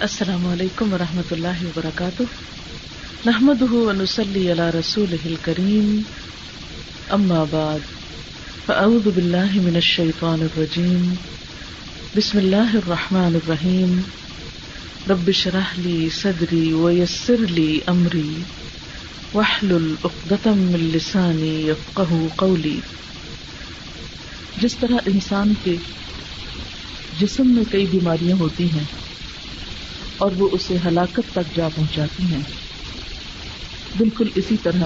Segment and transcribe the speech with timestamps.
[0.00, 2.22] السلام علیکم ورحمۃ اللہ وبرکاتہ۔
[3.24, 6.02] نحمد ونسلی علی رسول کریم
[7.08, 7.80] اما بعد،
[8.66, 11.08] فاعوذ باللہ من الشیطان الرجیم۔
[12.14, 14.00] بسم اللہ الرحمن الرحیم۔
[15.06, 18.44] رب شرح لی صدری ویسر لی امری۔
[19.34, 22.80] وحلل اقدتم من لسانی یفقہ قولی۔
[24.56, 25.76] جس طرح انسان کے
[27.12, 28.86] جسم میں کئی بیماریاں ہوتی ہیں
[30.18, 32.42] اور وہ اسے ہلاکت تک جا پہنچاتی ہیں۔
[33.98, 34.84] بالکل اسی طرح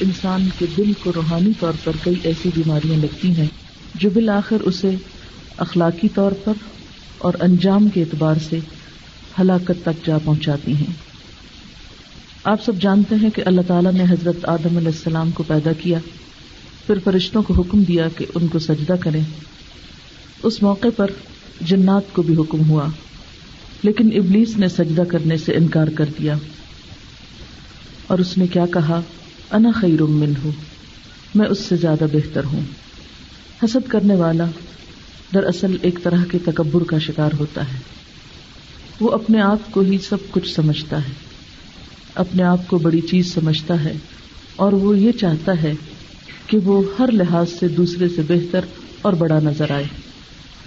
[0.00, 3.46] انسان کے دل کو روحانی طور پر کئی ایسی بیماریاں لگتی ہیں
[3.94, 4.90] جو بالآخر اسے
[5.56, 6.52] اخلاقی طور پر
[7.18, 8.58] اور انجام کے اعتبار سے
[9.40, 10.92] ہلاکت تک جا پہنچاتی ہیں۔
[12.44, 15.98] آپ سب جانتے ہیں کہ اللہ تعالیٰ نے حضرت آدم علیہ السلام کو پیدا کیا،
[16.86, 19.20] پھر فرشتوں کو حکم دیا کہ ان کو سجدہ کریں۔
[20.42, 21.10] اس موقع پر
[21.60, 22.88] جنات کو بھی حکم ہوا۔
[23.82, 26.36] لیکن ابلیس نے سجدہ کرنے سے انکار کر دیا۔
[28.06, 29.00] اور اس نے کیا کہا؟
[29.50, 30.52] انا خیر من ہوں
[31.34, 32.60] میں اس سے زیادہ بہتر ہوں۔
[33.64, 34.44] حسد کرنے والا
[35.34, 37.78] دراصل ایک طرح کے تکبر کا شکار ہوتا ہے۔
[39.00, 41.12] وہ اپنے آپ کو ہی سب کچھ سمجھتا ہے۔
[42.14, 43.92] اپنے آپ کو بڑی چیز سمجھتا ہے۔
[44.56, 45.74] اور وہ یہ چاہتا ہے
[46.46, 48.60] کہ وہ ہر لحاظ سے دوسرے سے بہتر
[49.02, 49.84] اور بڑا نظر آئے۔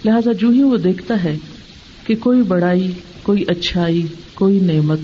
[0.06, 1.38] لہذا جو ہی وہ دیکھتا ہے
[2.06, 2.92] کہ کوئی بڑائی،
[3.24, 5.00] کوئی اچھائی، کوئی نعمت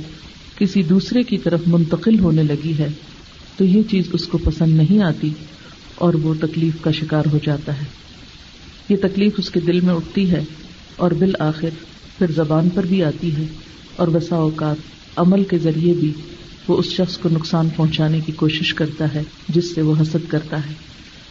[0.58, 2.88] کسی دوسرے کی طرف منتقل ہونے لگی ہے
[3.58, 5.30] تو یہ چیز اس کو پسند نہیں آتی
[5.96, 7.86] اور وہ تکلیف کا شکار ہو جاتا ہے۔
[8.90, 10.44] یہ تکلیف اس کے دل میں اٹھتی ہے
[10.96, 11.70] اور بالآخر
[12.18, 13.44] پھر زبان پر بھی آتی ہے
[13.96, 14.76] اور بسا اوقات
[15.16, 16.12] عمل کے ذریعے بھی
[16.68, 20.58] وہ اس شخص کو نقصان پہنچانے کی کوشش کرتا ہے جس سے وہ حسد کرتا
[20.58, 20.74] ہے۔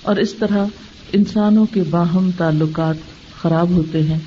[0.02, 0.66] اور اس طرح
[1.12, 2.96] انسانوں کے باہم تعلقات
[3.42, 4.18] خراب ہوتے ہیں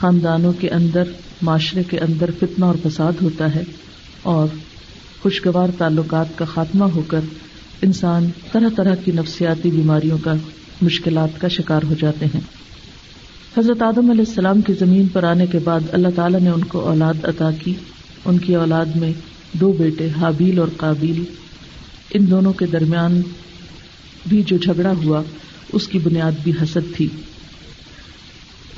[0.00, 1.02] خاندانوں کے اندر،
[1.42, 3.62] معاشرے کے اندر فتنا اور فساد ہوتا ہے
[4.22, 4.48] اور
[5.22, 7.20] خوشگوار تعلقات کا خاتمہ ہو کر
[7.82, 10.34] انسان طرح طرح کی نفسیاتی بیماریوں کا،
[10.82, 12.40] مشکلات کا شکار ہو جاتے ہیں۔
[13.58, 16.80] حضرت آدم علیہ السلام کی زمین پر آنے کے بعد اللہ تعالیٰ نے ان کو
[16.80, 17.74] اولاد عطا کی۔
[18.24, 19.12] ان کی اولاد میں
[19.52, 21.24] دو بیٹے، حابیل اور قابیل۔
[22.14, 23.22] ان دونوں کے درمیان
[24.28, 25.22] بھی جو جھگڑا ہوا،
[25.72, 27.08] اس کی بنیاد بھی حسد تھی۔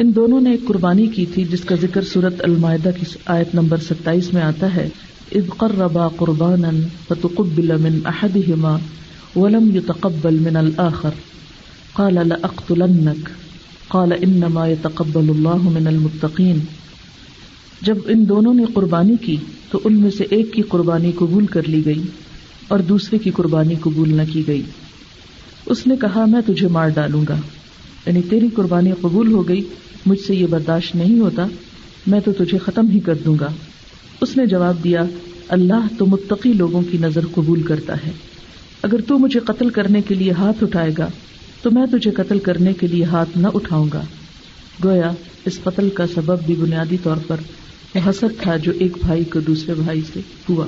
[0.00, 3.76] ان دونوں نے ایک قربانی کی تھی، جس کا ذکر صورت المائدہ کی آیت نمبر
[3.76, 4.88] ستائیس میں آتا ہے۔
[5.32, 8.76] اد قربا قربان فتقبل من احدهما
[9.36, 11.10] ولم يتقبل من الاخر۔
[11.92, 13.30] قال لاقتلنك
[13.88, 16.58] قال انما يتقبل الله من المتقين۔
[17.82, 19.36] جب ان دونوں نے قربانی کی،
[19.70, 22.02] تو ان میں سے ایک کی قربانی قبول کر لی گئی
[22.68, 24.62] اور دوسرے کی قربانی قبول نہ کی گئی۔
[25.66, 27.36] اس نے کہا، میں تجھے مار ڈالوں گا۔
[28.06, 29.60] یعنی تیری قربانی قبول ہو گئی،
[30.06, 31.46] مجھ سے یہ برداشت نہیں ہوتا،
[32.06, 33.48] میں تو تجھے ختم ہی کر دوں گا۔
[34.20, 35.04] اس نے جواب دیا،
[35.48, 38.10] اللہ تو متقی لوگوں کی نظر قبول کرتا ہے۔
[38.82, 41.08] اگر تو مجھے قتل کرنے کے لیے ہاتھ اٹھائے گا،
[41.62, 44.02] تو میں تجھے قتل کرنے کے لیے ہاتھ نہ اٹھاؤں گا۔
[44.84, 45.10] گویا،
[45.44, 47.36] اس قتل کا سبب بھی بنیادی طور پر
[47.98, 50.66] حسد تھا جو ایک بھائی کو دوسرے بھائی سے ہوا۔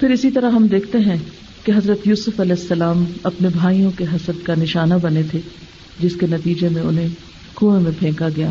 [0.00, 1.16] پھر اسی طرح ہم دیکھتے ہیں
[1.64, 5.40] کہ حضرت یوسف علیہ السلام اپنے بھائیوں کے حسد کا نشانہ بنے تھے۔
[6.00, 7.08] جس کے نتیجے میں انہیں
[7.56, 8.50] کنویں میں پھینکا گیا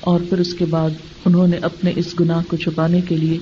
[0.00, 0.90] اور پھر اس کے بعد
[1.24, 3.38] انہوں نے اپنے اس گناہ کو چھپانے کے لیے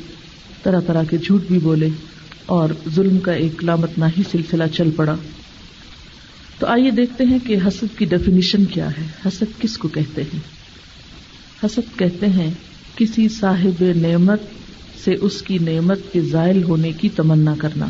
[0.62, 1.88] طرح طرح کے جھوٹ بھی بولے
[2.46, 5.16] اور ظلم کا ایک لامت نہ ہی سلسلہ چل پڑا۔
[6.58, 10.40] تو آئیے دیکھتے ہیں کہ حسد کی ڈیفینیشن کیا ہے۔ حسد کس کو کہتے ہیں؟
[11.64, 12.50] حسد کہتے ہیں
[12.96, 14.40] کسی صاحب نعمت
[15.04, 17.86] سے اس کی نعمت کے زائل ہونے کی تمنا کرنا۔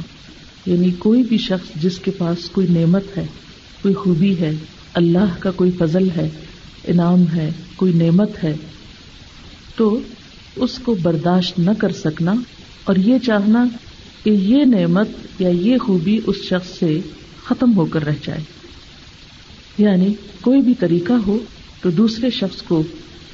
[0.66, 3.27] یعنی کوئی بھی شخص جس کے پاس کوئی نعمت ہے،
[3.83, 4.53] کوئی خوبی ہے
[4.94, 6.28] اللہ کا کوئی فضل ہے،
[6.87, 8.55] انعام ہے، کوئی نعمت ہے،
[9.77, 10.00] تو
[10.56, 12.34] اس کو برداشت نہ کر سکنا
[12.84, 13.66] اور یہ چاہنا
[14.25, 17.00] کہ یہ نعمت یا یہ خوبی اس شخص سے
[17.44, 18.41] ختم ہو کر رہ جائے۔
[19.78, 21.38] یعنی کوئی بھی طریقہ ہو
[21.83, 22.83] تو دوسرے شخص کو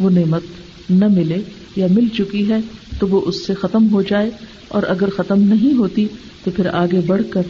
[0.00, 0.42] وہ نعمت
[0.90, 1.42] نہ ملے
[1.76, 2.58] یا مل چکی ہے
[2.98, 4.30] تو وہ اس سے ختم ہو جائے
[4.68, 6.06] اور اگر ختم نہیں ہوتی
[6.44, 7.42] تو پھر آگے بڑھ کر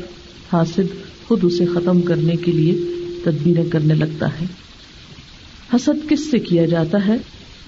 [0.53, 0.87] حاصل
[1.29, 2.73] خود اسے ختم کرنے کے لیے
[3.25, 4.45] تدبیریں کرنے لگتا ہے۔
[5.75, 7.17] حسد کس سے کیا جاتا ہے؟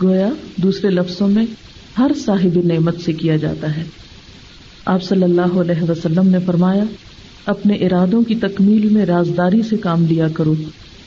[0.03, 1.47] گویا دوسرے لفظوں میں
[1.99, 3.83] ہر صاحب نعمت سے کیا جاتا ہے۔
[4.85, 6.85] آپ صلی اللہ علیہ وسلم نے فرمایا،
[7.47, 10.55] اپنے ارادوں کی تکمیل میں رازداری سے کام لیا کرو،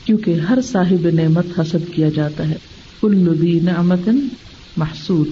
[0.04, 2.54] کیونکہ ہر صاحب نعمت حسد کیا جاتا ہے۔
[3.00, 4.08] کل نعمت
[4.76, 5.28] محسود۔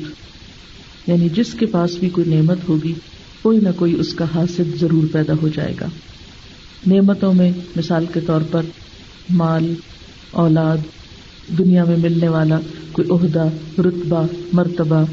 [1.07, 2.95] یعنی جس کے پاس بھی کوئی نعمت ہوگی،
[3.43, 5.87] کوئی نہ کوئی اس کا حاصل ضرور پیدا ہو جائے گا۔
[6.87, 8.63] نعمتوں میں مثال کے طور پر
[9.31, 9.75] مال،
[10.31, 10.77] اولاد،
[11.59, 12.61] دنیا میں ملنے والا
[12.93, 13.49] کوئی عہدہ،
[13.79, 15.05] رتبہ، مرتبہ،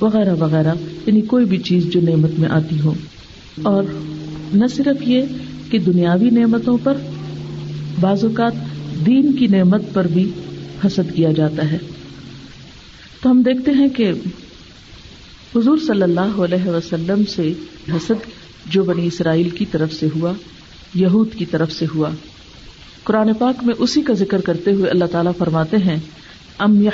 [0.00, 0.74] وغیرہ وغیرہ
[1.06, 2.94] یعنی کوئی بھی چیز جو نعمت میں آتی ہو۔
[3.62, 3.84] اور
[4.54, 5.22] نہ صرف یہ
[5.70, 6.96] کہ دنیاوی نعمتوں پر،
[8.00, 8.52] بعض اوقات
[9.06, 10.30] دین کی نعمت پر بھی
[10.86, 11.78] حسد کیا جاتا ہے۔
[13.22, 14.12] تو ہم دیکھتے ہیں کہ
[15.56, 17.52] حضور صلی اللہ علیہ وسلم سے
[17.88, 18.30] حسد
[18.66, 20.32] جو بنی اسرائیل کی طرف سے ہوا،
[20.94, 22.10] یہود کی طرف سے ہوا۔
[23.08, 25.96] قرآن پاک میں اسی کا ذکر کرتے ہوئے اللہ تعالیٰ فرماتے ہیں،
[26.58, 26.88] ام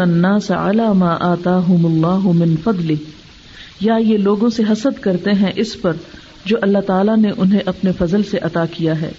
[0.00, 2.94] الناس على ما آتاهم الله من فضله
[3.80, 5.92] یا یہ لوگوں سے حسد کرتے ہیں اس پر
[6.44, 9.10] جو اللہ تعالیٰ نے انہیں اپنے فضل سے عطا کیا ہے۔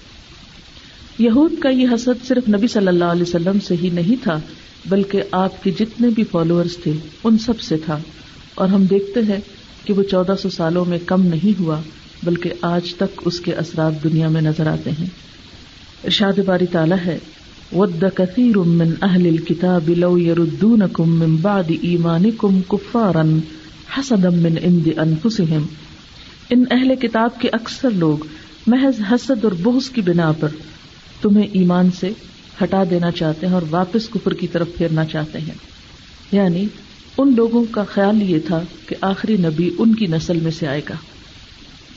[1.20, 4.40] یہود کا یہ حسد صرف نبی صلی اللہ علیہ وسلم سے ہی نہیں تھا،
[4.86, 6.94] بلکہ آپ کے جتنے بھی فالوورز تھے،
[7.24, 7.98] ان سب سے تھا۔
[8.56, 9.40] اور ہم دیکھتے ہیں
[9.86, 11.82] کہ وہ چودہ سو سالوں میں کم نہیں ہوا،
[12.24, 15.29] بلکہ آج تک اس کے اثرات دنیا میں نظر آتے ہیں۔
[16.04, 17.18] ارشاد باری تعالیٰ ہے،
[17.72, 23.22] ود کثیر من اہل الكتاب لو يردونكم من بعد ایمانكم كفارا
[23.98, 25.66] حسدا من عند انفسهم
[26.50, 28.18] ان اہل کتاب کے اکثر لوگ
[28.68, 30.48] محض حسد اور بغض کی بنا پر
[31.22, 32.12] تمہیں ایمان سے
[32.64, 35.56] ہٹا دینا چاہتے ہیں اور واپس کفر کی طرف پھیرنا چاہتے ہیں۔
[36.32, 36.66] یعنی
[37.18, 40.82] ان لوگوں کا خیال یہ تھا کہ آخری نبی ان کی نسل میں سے آئے
[40.90, 40.96] گا۔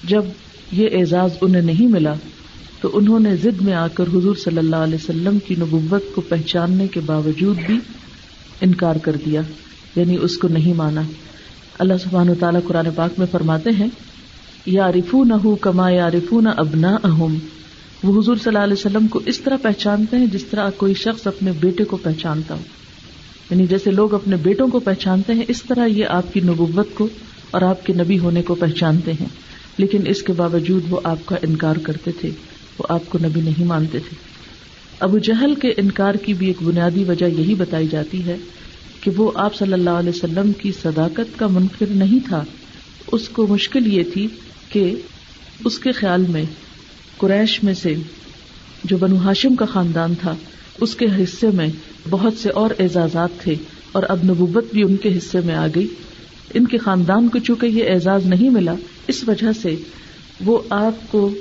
[0.04, 0.25] جب
[0.72, 2.14] یہ اعزاز انہیں نہیں ملا
[2.82, 6.20] تو انہوں نے ضد میں آ کر حضور صلی اللہ علیہ وسلم کی نبوت کو
[6.20, 7.79] پہچاننے کے باوجود بھی
[8.61, 9.40] انکار کر دیا
[9.96, 11.02] یعنی اس کو نہیں مانا۔
[11.79, 13.87] اللہ سبحان و تعالیٰ قرآن پاک میں فرماتے ہیں
[14.67, 17.38] یا رفو نہ کما یا رفو نہ ابنا اہم
[18.02, 21.26] وہ حضور صلی اللہ علیہ وسلم کو اس طرح پہچانتے ہیں جس طرح کوئی شخص
[21.26, 22.62] اپنے بیٹے کو پہچانتا ہو۔
[23.50, 27.08] یعنی جیسے لوگ اپنے بیٹوں کو پہچانتے ہیں، اس طرح یہ آپ کی نبوت کو
[27.50, 29.28] اور آپ کے نبی ہونے کو پہچانتے ہیں۔
[29.78, 32.31] لیکن اس کے باوجود وہ آپ کا انکار کرتے تھے۔
[32.82, 34.17] وہ آپ کو نبی نہیں مانتے تھے۔
[35.00, 38.37] ابو جہل کے انکار کی بھی ایک بنیادی وجہ یہی بتائی جاتی ہے
[39.00, 42.44] کہ وہ آپ صلی اللہ علیہ وسلم کی صداقت کا منکر نہیں تھا۔
[43.12, 44.29] اس کو مشکل یہ تھی
[44.69, 44.94] کہ
[45.64, 46.44] اس کے خیال میں
[47.17, 47.94] قریش میں سے
[48.85, 50.35] جو بنو ہاشم کا خاندان تھا،
[50.81, 51.69] اس کے حصے میں
[52.11, 53.55] بہت سے اور اعزازات تھے
[53.93, 55.87] اور اب نبوت بھی ان کے حصے میں آ گئی۔
[56.55, 58.75] ان کے خاندان کو چونکہ یہ اعزاز نہیں ملا،
[59.08, 59.76] اس وجہ سے
[60.44, 61.35] وہ آپ کو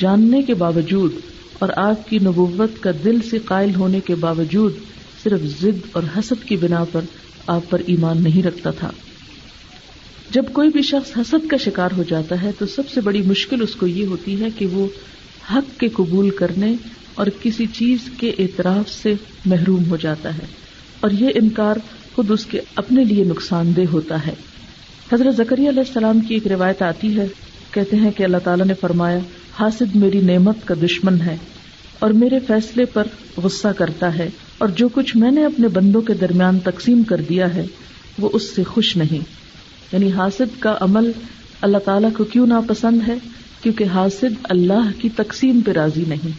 [0.00, 1.12] جاننے کے باوجود
[1.58, 4.72] اور آپ کی نبوت کا دل سے قائل ہونے کے باوجود
[5.22, 7.00] صرف ضد اور حسد کی بنا پر
[7.46, 8.90] آپ پر ایمان نہیں رکھتا تھا۔
[10.30, 13.62] جب کوئی بھی شخص حسد کا شکار ہو جاتا ہے تو سب سے بڑی مشکل
[13.62, 14.86] اس کو یہ ہوتی ہے کہ وہ
[15.54, 16.74] حق کے قبول کرنے
[17.14, 19.14] اور کسی چیز کے اعتراف سے
[19.46, 20.46] محروم ہو جاتا ہے
[21.00, 21.76] اور یہ انکار
[22.14, 24.34] خود اس کے اپنے لیے نقصان دہ ہوتا ہے۔
[25.12, 27.26] حضرت زکری علیہ السلام کی ایک روایت آتی ہے،
[27.70, 29.18] کہتے ہیں کہ اللہ تعالیٰ نے فرمایا
[29.58, 31.36] حاسد میری نعمت کا دشمن ہے
[31.98, 33.06] اور میرے فیصلے پر
[33.36, 37.54] غصہ کرتا ہے اور جو کچھ میں نے اپنے بندوں کے درمیان تقسیم کر دیا
[37.54, 37.66] ہے،
[38.18, 39.18] وہ اس سے خوش نہیں۔
[39.92, 41.12] یعنی حاسد کا عمل
[41.60, 43.14] اللہ تعالیٰ کو کیوں ناپسند ہے؟
[43.62, 46.30] کیونکہ حاسد اللہ کی تقسیم پہ راضی نہیں۔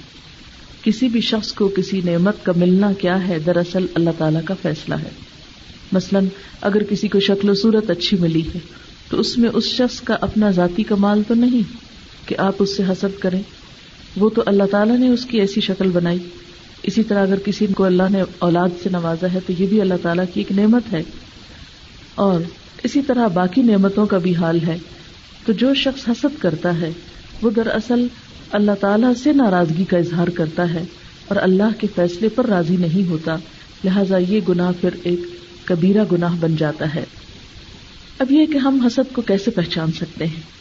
[0.84, 4.96] کسی بھی شخص کو کسی نعمت کا ملنا کیا ہے، دراصل اللہ تعالیٰ کا فیصلہ
[4.96, 5.10] ہے۔
[5.92, 6.26] مثلاً
[6.62, 8.60] اگر کسی کو شکل و صورت اچھی ملی ہے،
[9.10, 11.85] تو اس میں اس شخص کا اپنا ذاتی کمال تو نہیں۔
[12.26, 13.42] کہ آپ اس سے حسد کریں۔
[14.18, 16.20] وہ تو اللہ تعالیٰ نے اس کی ایسی شکل بنائی۔
[16.84, 19.94] اسی طرح اگر کسی کو اللہ نے اولاد سے نوازا ہے تو یہ بھی اللہ
[20.02, 21.04] تعالیٰ کی ایک نعمت ہے۔
[22.16, 22.42] اور
[22.84, 24.78] اسی طرح باقی نعمتوں کا بھی حال ہے۔
[25.46, 26.92] تو جو شخص حسد کرتا ہے،
[27.42, 28.08] وہ دراصل
[28.52, 30.84] اللہ تعالیٰ سے ناراضگی کا اظہار کرتا ہے
[31.28, 33.36] اور اللہ کے فیصلے پر راضی نہیں ہوتا۔
[33.84, 35.20] لہذا یہ گناہ پھر ایک
[35.64, 37.04] کبیرہ گناہ بن جاتا ہے۔
[38.20, 40.55] اب یہ کہ ہم حسد کو کیسے پہچان سکتے ہیں؟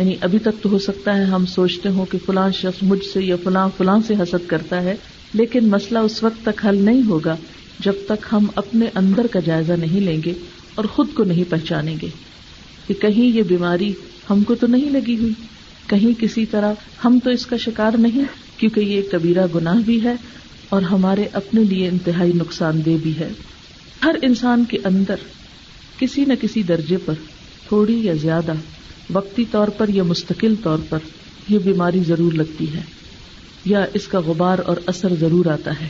[0.00, 3.22] یعنی ابھی تک تو ہو سکتا ہے ہم سوچتے ہوں کہ فلاں شخص مجھ سے
[3.22, 4.96] یا فلاں فلاں سے حسد کرتا ہے،
[5.34, 7.36] لیکن مسئلہ اس وقت تک حل نہیں ہوگا
[7.80, 10.32] جب تک ہم اپنے اندر کا جائزہ نہیں لیں گے
[10.74, 12.08] اور خود کو نہیں پہچانیں گے۔
[12.88, 13.92] کہ کہیں یہ بیماری
[14.30, 15.32] ہم کو تو نہیں لگی ہوئی،
[15.86, 16.72] کہیں کسی طرح
[17.04, 18.24] ہم تو اس کا شکار نہیں،
[18.56, 20.14] کیونکہ یہ کبیرہ گناہ بھی ہے
[20.68, 23.28] اور ہمارے اپنے لیے انتہائی نقصان دہ بھی ہے۔
[24.04, 25.16] ہر انسان کے اندر
[25.98, 27.14] کسی نہ کسی درجے پر
[27.68, 28.52] تھوڑی یا زیادہ
[29.12, 30.98] وقتی طور پر یا مستقل طور پر
[31.48, 32.80] یہ بیماری ضرور لگتی ہے،
[33.64, 35.88] یا اس کا غبار اور اثر ضرور آتا ہے۔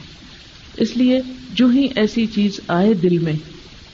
[0.76, 1.20] اس لیے
[1.54, 3.32] جو ہی ایسی چیز آئے دل میں،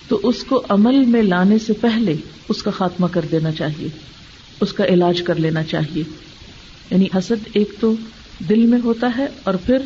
[0.08, 2.14] تو اس کو عمل میں لانے سے پہلے
[2.48, 3.88] اس کا خاتمہ کر دینا چاہیے،
[4.60, 6.02] اس کا علاج کر لینا چاہیے۔
[6.90, 7.94] یعنی حسد ایک تو
[8.48, 9.76] دل میں ہوتا ہے اور پھر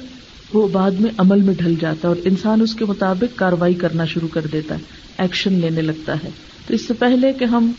[0.52, 4.04] وہ بعد میں عمل میں ڈھل جاتا ہے اور انسان اس کے مطابق کاروائی کرنا
[4.04, 4.80] شروع کر دیتا ہے،
[5.18, 6.30] ایکشن لینے لگتا ہے۔
[6.66, 7.72] تو اس سے پہلے کہ ہم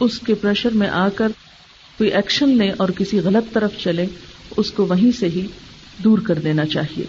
[0.00, 1.28] اس کے پریشر میں آ کر
[1.98, 4.06] کوئی ایکشن لیں اور کسی غلط طرف چلے،
[4.56, 5.46] اس کو وہیں سے ہی
[6.04, 7.04] دور کر دینا چاہیے۔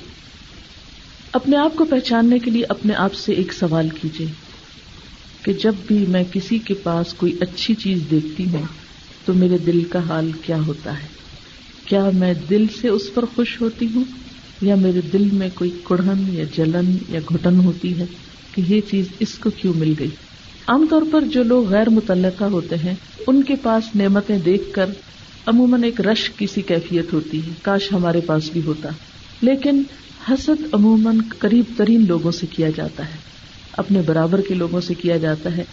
[1.31, 4.27] اپنے آپ کو پہچاننے کے لیے اپنے آپ سے ایک سوال کیجیے
[5.43, 8.63] کہ جب بھی میں کسی کے پاس کوئی اچھی چیز دیکھتی ہوں،
[9.25, 11.07] تو میرے دل کا حال کیا ہوتا ہے؟
[11.85, 14.03] کیا میں دل سے اس پر خوش ہوتی ہوں؟
[14.61, 18.05] یا میرے دل میں کوئی کڑھن یا جلن یا گھٹن ہوتی ہے
[18.51, 20.09] کہ یہ چیز اس کو کیوں مل گئی؟
[20.67, 22.93] عام طور پر جو لوگ غیر متعلقہ ہوتے ہیں،
[23.27, 24.85] ان کے پاس نعمتیں دیکھ کر
[25.45, 28.89] عموماً ایک رش کی سی کیفیت ہوتی ہے۔ کاش ہمارے پاس بھی ہوتا۔
[29.41, 29.83] لیکن
[30.29, 33.17] حسد عموماً قریب ترین لوگوں سے کیا جاتا ہے۔
[33.77, 35.63] اپنے برابر کے لوگوں سے کیا جاتا ہے،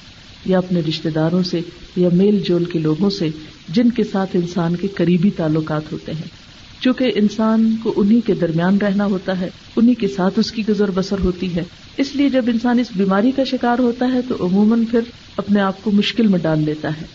[0.45, 1.61] یا اپنے رشتے داروں سے،
[1.97, 3.29] یا میل جول کے لوگوں سے،
[3.69, 6.38] جن کے ساتھ انسان کے قریبی تعلقات ہوتے ہیں۔
[6.81, 10.91] چونکہ انسان کو انہیں کے درمیان رہنا ہوتا ہے انہیں کے ساتھ اس کی گزر
[10.91, 11.63] بسر ہوتی ہے۔
[11.97, 15.01] اس لیے جب انسان اس بیماری کا شکار ہوتا ہے، تو عموماً پھر
[15.37, 17.07] اپنے آپ کو مشکل میں ڈال لیتا ہے۔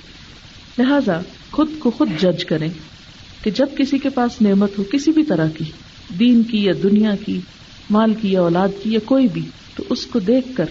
[0.77, 2.69] لہذا خود کو خود جج کریں
[3.43, 5.65] کہ جب کسی کے پاس نعمت ہو کسی بھی طرح کی،
[6.19, 7.39] دین کی یا دنیا کی،
[7.89, 9.41] مال کی یا اولاد کی یا کوئی بھی،
[9.75, 10.65] تو اس کو دیکھ کر،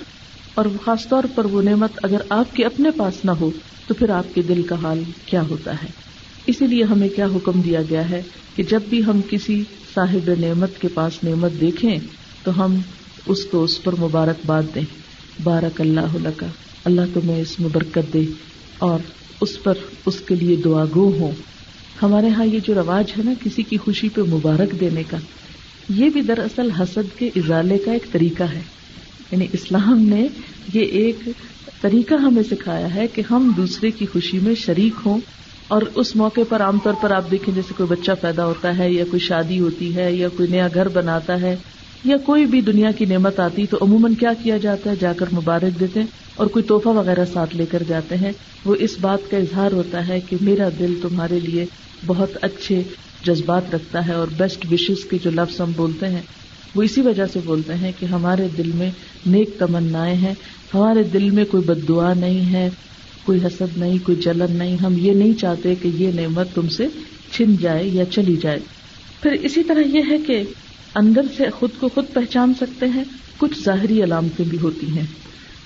[0.55, 3.51] اور خاص طور پر وہ نعمت اگر آپ کے اپنے پاس نہ ہو،
[3.87, 6.12] تو پھر آپ کے دل کا حال کیا ہوتا ہے؟
[6.47, 8.23] اسی لیے ہمیں کیا حکم دیا گیا ہے
[8.57, 9.63] کہ جب بھی ہم کسی
[9.95, 11.99] صاحب نعمت کے پاس نعمت دیکھیں
[12.45, 12.77] تو ہم
[13.27, 14.83] اس کو اس پر مبارکباد دیں۔
[15.43, 16.47] بارک اللہ کا
[16.85, 18.23] اللہ تمہیں اس میں برکت دے
[18.79, 18.99] اور
[19.41, 19.73] اس پر
[20.07, 21.31] اس کے لیے دعا گو ہو
[22.03, 25.17] ہمارے ہاں یہ جو رواج ہے نا کسی کی خوشی پہ مبارک دینے کا،
[25.89, 28.63] یہ بھی دراصل حسد کے ازالے کا ایک طریقہ ہے۔
[29.31, 30.29] یعنی اسلام نے
[30.75, 31.17] یہ ایک
[31.83, 35.19] طریقہ ہمیں سکھایا ہے کہ ہم دوسرے کی خوشی میں شریک ہوں۔
[35.73, 38.93] اور اس موقع پر عام طور پر آپ دیکھیں جیسے کوئی بچہ پیدا ہوتا ہے
[38.93, 41.57] یا کوئی شادی ہوتی ہے یا کوئی نیا گھر بناتا ہے
[42.05, 45.27] یا کوئی بھی دنیا کی نعمت آتی تو عموماً کیا کیا جاتا ہے؟ جا کر
[45.33, 48.33] مبارک دیتے ہیں اور کوئی تحفہ وغیرہ ساتھ لے کر جاتے ہیں۔
[48.65, 51.65] وہ اس بات کا اظہار ہوتا ہے کہ میرا دل تمہارے لیے
[52.07, 52.83] بہت اچھے
[53.25, 56.23] جذبات رکھتا ہے اور بیسٹ وشز کے جو لفظ ہم بولتے ہیں،
[56.75, 58.91] وہ اسی وجہ سے بولتے ہیں کہ ہمارے دل میں
[59.27, 60.35] نیک تمنا ہیں۔
[60.75, 62.71] ہمارے دل میں کوئی بد دعا نہیں ہے۔
[63.25, 66.87] کوئی حسد نہیں، کوئی جلن نہیں، ہم یہ نہیں چاہتے کہ یہ نعمت تم سے
[67.33, 68.59] چھن جائے یا چلی جائے۔
[69.23, 70.43] پھر اسی طرح یہ ہے کہ
[70.95, 73.05] اندر سے خود کو خود پہچان سکتے ہیں،
[73.39, 75.07] کچھ ظاہری علامتیں بھی ہوتی ہیں۔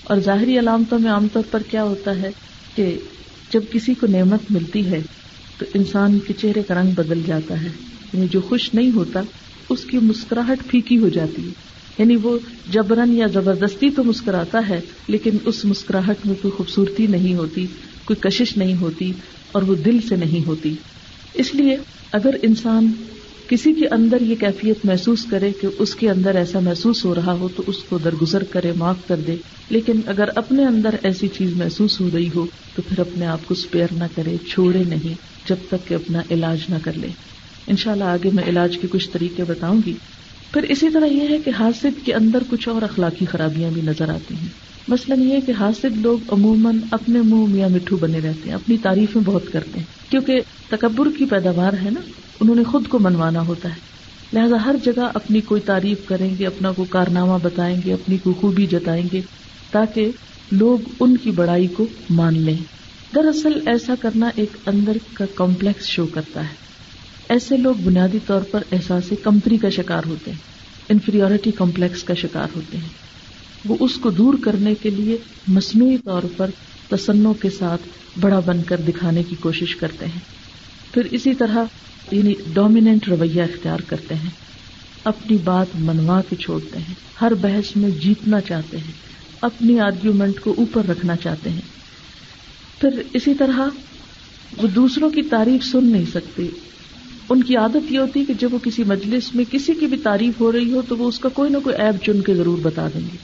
[0.04, 2.30] اور ظاہری علامتوں میں عام طور پر کیا ہوتا ہے
[2.74, 2.98] کہ
[3.52, 5.02] جب کسی کو نعمت ملتی ہے
[5.58, 7.68] تو انسان کے چہرے کا رنگ بدل جاتا ہے
[8.12, 9.20] یعنی جو خوش نہیں ہوتا،
[9.68, 12.38] اس کی مسکراہٹ پھیکی ہو جاتی ہے۔ یعنی وہ
[12.70, 17.66] جبرن یا زبردستی تو مسکراتا ہے، لیکن اس مسکراہٹ میں کوئی خوبصورتی نہیں ہوتی،
[18.04, 19.12] کوئی کشش نہیں ہوتی
[19.52, 20.74] اور وہ دل سے نہیں ہوتی۔
[21.34, 21.76] اس لیے
[22.12, 22.92] اگر انسان
[23.48, 27.32] کسی کے اندر یہ کیفیت محسوس کرے کہ اس کے اندر ایسا محسوس ہو رہا
[27.32, 29.36] ہو تو اس کو درگزر کرے، معاف کر دے۔
[29.70, 33.54] لیکن اگر اپنے اندر ایسی چیز محسوس ہو رہی ہو تو پھر اپنے آپ کو
[33.54, 35.14] اسپیئر نہ کرے، چھوڑے نہیں،
[35.48, 37.08] جب تک کہ اپنا علاج نہ کر لے۔
[37.66, 39.94] ان شاء اللہ آگے میں علاج کے کچھ طریقے بتاؤں گی۔
[40.56, 44.08] پھر اسی طرح یہ ہے کہ حاصل کے اندر کچھ اور اخلاقی خرابیاں بھی نظر
[44.08, 44.48] آتی ہیں۔
[44.88, 49.22] مثلاً یہ کہ حاصل لوگ عموماً اپنے منہ میاں مٹھو بنے رہتے ہیں، اپنی تعریفیں
[49.22, 52.00] بہت کرتے ہیں۔ کیونکہ تکبر کی پیداوار ہے نا،
[52.40, 53.96] انہوں نے خود کو منوانا ہوتا ہے۔
[54.32, 58.34] لہذا ہر جگہ اپنی کوئی تعریف کریں گے، اپنا کوئی کارنامہ بتائیں گے، اپنی کوئی
[58.34, 59.20] خوبی جتائیں گے،
[59.72, 60.12] تاکہ
[60.50, 62.58] لوگ ان کی بڑائی کو مان لیں۔
[63.14, 66.65] دراصل ایسا کرنا ایک اندر کا کمپلیکس شو کرتا ہے۔
[67.28, 70.38] ایسے لوگ بنیادی طور پر احساس کمپنی کا شکار ہوتے ہیں
[70.88, 72.88] انفیریٹی کمپلیکس کا شکار ہوتے ہیں۔
[73.64, 75.16] وہ اس کو دور کرنے کے لیے
[75.46, 76.50] مصنوعی طور پر
[76.90, 80.20] تسنوں کے ساتھ بڑا بن کر دکھانے کی کوشش کرتے ہیں۔
[80.94, 81.64] پھر اسی طرح
[82.12, 84.30] یعنی ڈومیننٹ رویہ اختیار کرتے ہیں۔
[85.04, 88.92] اپنی بات منوا کے چھوڑتے ہیں۔ ہر بحث میں جیتنا چاہتے ہیں۔
[89.42, 91.60] اپنی آرگیومنٹ کو اوپر رکھنا چاہتے ہیں۔
[92.80, 93.60] پھر اسی طرح،
[94.62, 96.48] وہ دوسروں کی تعریف سن نہیں سکتے۔
[97.30, 99.96] ان کی عادت یہ ہوتی ہے کہ جب وہ کسی مجلس میں کسی کی بھی
[99.96, 102.58] تعریف ہو رہی ہو تو وہ اس کا کوئی نہ کوئی ایپ چن کے ضرور
[102.62, 103.16] بتا دیں گے۔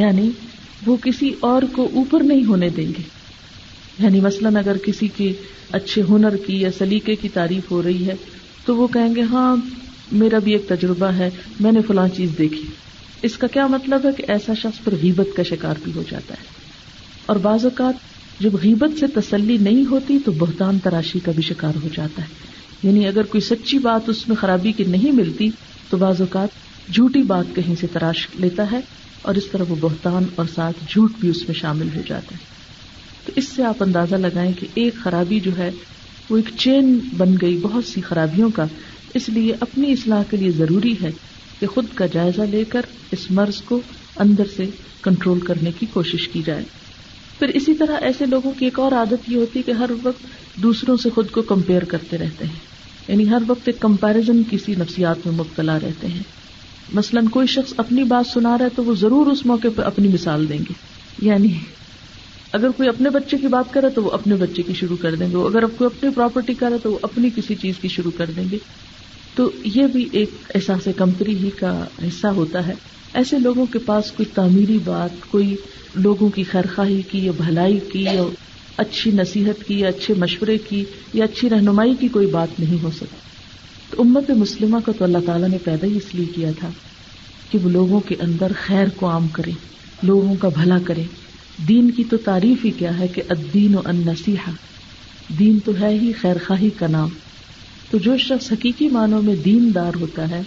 [0.00, 0.30] یعنی
[0.86, 3.02] وہ کسی اور کو اوپر نہیں ہونے دیں گے۔
[3.98, 5.32] یعنی مثلاً اگر کسی کی
[5.72, 8.14] اچھے ہنر کی یا سلیقے کی تعریف ہو رہی ہے
[8.64, 9.56] تو وہ کہیں گے ہاں
[10.12, 12.62] میرا بھی ایک تجربہ ہے، میں نے فلاں چیز دیکھی۔
[13.22, 16.34] اس کا کیا مطلب ہے کہ ایسا شخص پر غیبت کا شکار بھی ہو جاتا
[16.34, 16.44] ہے۔
[17.26, 17.94] اور بعض اوقات
[18.40, 22.59] جب غیبت سے تسلی نہیں ہوتی تو بہتان تراشی کا بھی شکار ہو جاتا ہے۔
[22.82, 25.50] یعنی اگر کوئی سچی بات اس میں خرابی کی نہیں ملتی،
[25.90, 26.48] تو بعض اوقات
[26.94, 28.80] جھوٹی بات کہیں سے تراش لیتا ہے
[29.22, 32.50] اور اس طرح وہ بہتان اور ساتھ جھوٹ بھی اس میں شامل ہو جاتا ہے۔
[33.26, 35.70] تو اس سے آپ اندازہ لگائیں کہ ایک خرابی جو ہے،
[36.30, 38.66] وہ ایک چین بن گئی بہت سی خرابیوں کا۔
[39.14, 41.10] اس لیے اپنی اصلاح کے لیے ضروری ہے
[41.60, 43.80] کہ خود کا جائزہ لے کر اس مرض کو
[44.16, 44.64] اندر سے
[45.02, 46.64] کنٹرول کرنے کی کوشش کی جائے۔
[47.38, 50.22] پھر اسی طرح ایسے لوگوں کی ایک اور عادت یہ ہوتی ہے کہ ہر وقت
[50.62, 52.69] دوسروں سے خود کو کمپیئر کرتے رہتے ہیں۔
[53.10, 56.22] یعنی ہر وقت ایک کمپیرزن کسی نفسیات میں مبتلا رہتے ہیں۔
[56.92, 60.08] مثلاً کوئی شخص اپنی بات سنا رہا ہے تو وہ ضرور اس موقع پہ اپنی
[60.08, 60.72] مثال دیں گے۔
[61.22, 61.54] یعنی
[62.52, 65.26] اگر کوئی اپنے بچے کی بات کرے تو وہ اپنے بچے کی شروع کر دیں
[65.26, 68.44] گے۔ اگر کوئی اپنی پراپرٹی کرے تو وہ اپنی کسی چیز کی شروع کر دیں
[68.52, 68.58] گے۔
[69.36, 72.72] تو یہ بھی ایک احساس کمپنی ہی کا حصہ ہوتا ہے۔
[73.14, 75.54] ایسے لوگوں کے پاس کوئی تعمیری بات، کوئی
[75.94, 78.22] لوگوں کی خیرخواہی کی یا بھلائی کی یا
[78.76, 80.84] اچھی نصیحت کی یا اچھے مشورے کی
[81.14, 83.30] یا اچھی رہنمائی کی کوئی بات نہیں ہو سکتی۔
[83.90, 86.70] تو امت مسلمہ کو تو اللہ تعالیٰ نے پیدا ہی اس لیے کیا تھا
[87.50, 89.50] کہ وہ لوگوں کے اندر خیر کو عام کرے،
[90.02, 91.02] لوگوں کا بھلا کرے۔
[91.68, 94.52] دین کی تو تعریف ہی کیا ہے کہ ادین و ان نصیحا
[95.38, 97.08] دین تو ہے ہی خیر خواہی کا نام۔
[97.90, 100.40] تو جو شخص حقیقی معنوں میں دین دار ہوتا ہے،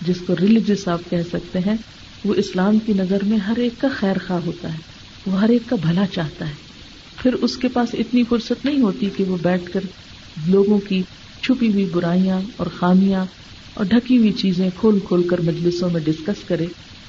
[0.00, 1.76] جس کو ریلیجس آپ کہہ سکتے ہیں،
[2.24, 4.78] وہ اسلام کی نظر میں ہر ایک کا خیر خواہ ہوتا ہے،
[5.26, 6.63] وہ ہر ایک کا بھلا چاہتا ہے۔
[7.24, 9.80] پھر اس کے پاس اتنی فرصت نہیں ہوتی کہ وہ بیٹھ کر
[10.46, 11.02] لوگوں کی
[11.42, 13.24] چھپی ہوئی برائیاں اور خامیاں
[13.74, 16.66] اور ڈھکی ہوئی چیزیں کھول کھول کر مجلسوں میں ڈسکس کرے۔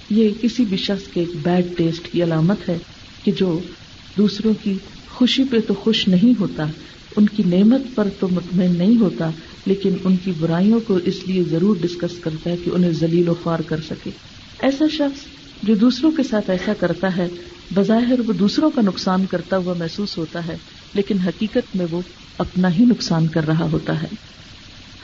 [0.10, 2.78] یہ کسی بھی شخص کے ایک بیڈ ٹیسٹ کی علامت ہے
[3.24, 3.60] کہ جو
[4.18, 4.74] دوسروں کی
[5.10, 6.66] خوشی پہ تو خوش نہیں ہوتا،
[7.18, 9.30] ان کی نعمت پر تو مطمئن نہیں ہوتا،
[9.66, 13.34] لیکن ان کی برائیوں کو اس لیے ضرور ڈسکس کرتا ہے کہ انہیں ذلیل و
[13.44, 14.10] خوار کر سکے۔
[14.62, 17.28] ایسا شخص جو دوسروں کے ساتھ ایسا کرتا ہے،
[17.74, 20.58] بظاہر وہ دوسروں کا نقصان کرتا ہوا محسوس ہوتا ہے،
[20.94, 22.02] لیکن حقیقت میں وہ
[22.38, 24.08] اپنا ہی نقصان کر رہا ہوتا ہے۔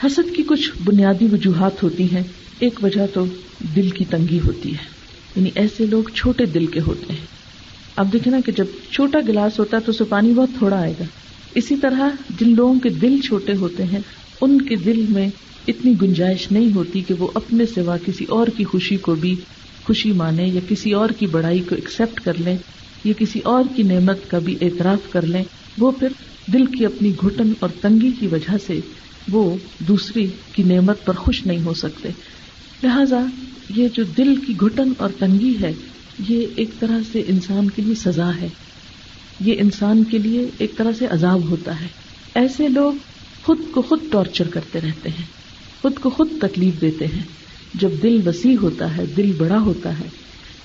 [0.05, 2.23] حسد کی کچھ بنیادی وجوہات ہوتی ہیں،
[2.59, 3.25] ایک وجہ تو
[3.75, 5.01] دل کی تنگی ہوتی ہے۔
[5.35, 7.25] یعنی ایسے لوگ چھوٹے دل کے ہوتے ہیں۔
[7.95, 10.93] اب دیکھیں نا کہ جب چھوٹا گلاس ہوتا ہے تو اسے پانی بہت تھوڑا آئے
[10.99, 11.03] گا۔
[11.55, 13.99] اسی طرح جن لوگوں کے دل چھوٹے ہوتے ہیں،
[14.41, 15.29] ان کے دل میں
[15.67, 19.35] اتنی گنجائش نہیں ہوتی کہ وہ اپنے سوا کسی اور کی خوشی کو بھی
[19.83, 22.57] خوشی مانے یا کسی اور کی بڑائی کو ایکسپٹ کر لیں
[23.03, 25.43] یا کسی اور کی نعمت کا بھی اعتراف کر لیں،
[25.77, 26.07] وہ پھر
[26.53, 28.79] دل کی اپنی گھٹن اور تنگی کی وجہ سے
[29.31, 32.09] وہ دوسری کی نعمت پر خوش نہیں ہو سکتے۔
[32.83, 33.25] لہذا
[33.75, 35.73] یہ جو دل کی گھٹن اور تنگی ہے،
[36.29, 38.47] یہ ایک طرح سے انسان کے لیے سزا ہے۔
[39.39, 41.87] یہ انسان کے لیے ایک طرح سے عذاب ہوتا ہے۔
[42.35, 42.93] ایسے لوگ
[43.43, 45.25] خود کو خود ٹارچر کرتے رہتے ہیں،
[45.81, 47.23] خود کو خود تکلیف دیتے ہیں۔
[47.73, 50.07] جب دل وسیع ہوتا ہے، دل بڑا ہوتا ہے،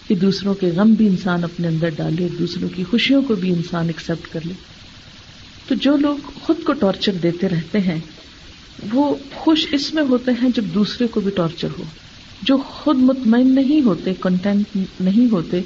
[0.09, 3.87] کہ دوسروں کے غم بھی انسان اپنے اندر ڈالے، دوسروں کی خوشیوں کو بھی انسان
[3.87, 4.53] ایکسپٹ کر لے۔
[5.69, 7.99] تو جو لوگ خود کو ٹارچر دیتے رہتے ہیں،
[8.92, 11.85] وہ خوش اس میں ہوتے ہیں جب دوسرے کو بھی ٹارچر ہو۔
[12.42, 15.61] جو خود مطمئن نہیں ہوتے کنٹینٹ نہیں ہوتے،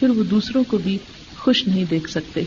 [0.00, 0.98] پھر وہ دوسروں کو بھی
[1.38, 2.42] خوش نہیں دیکھ سکتے۔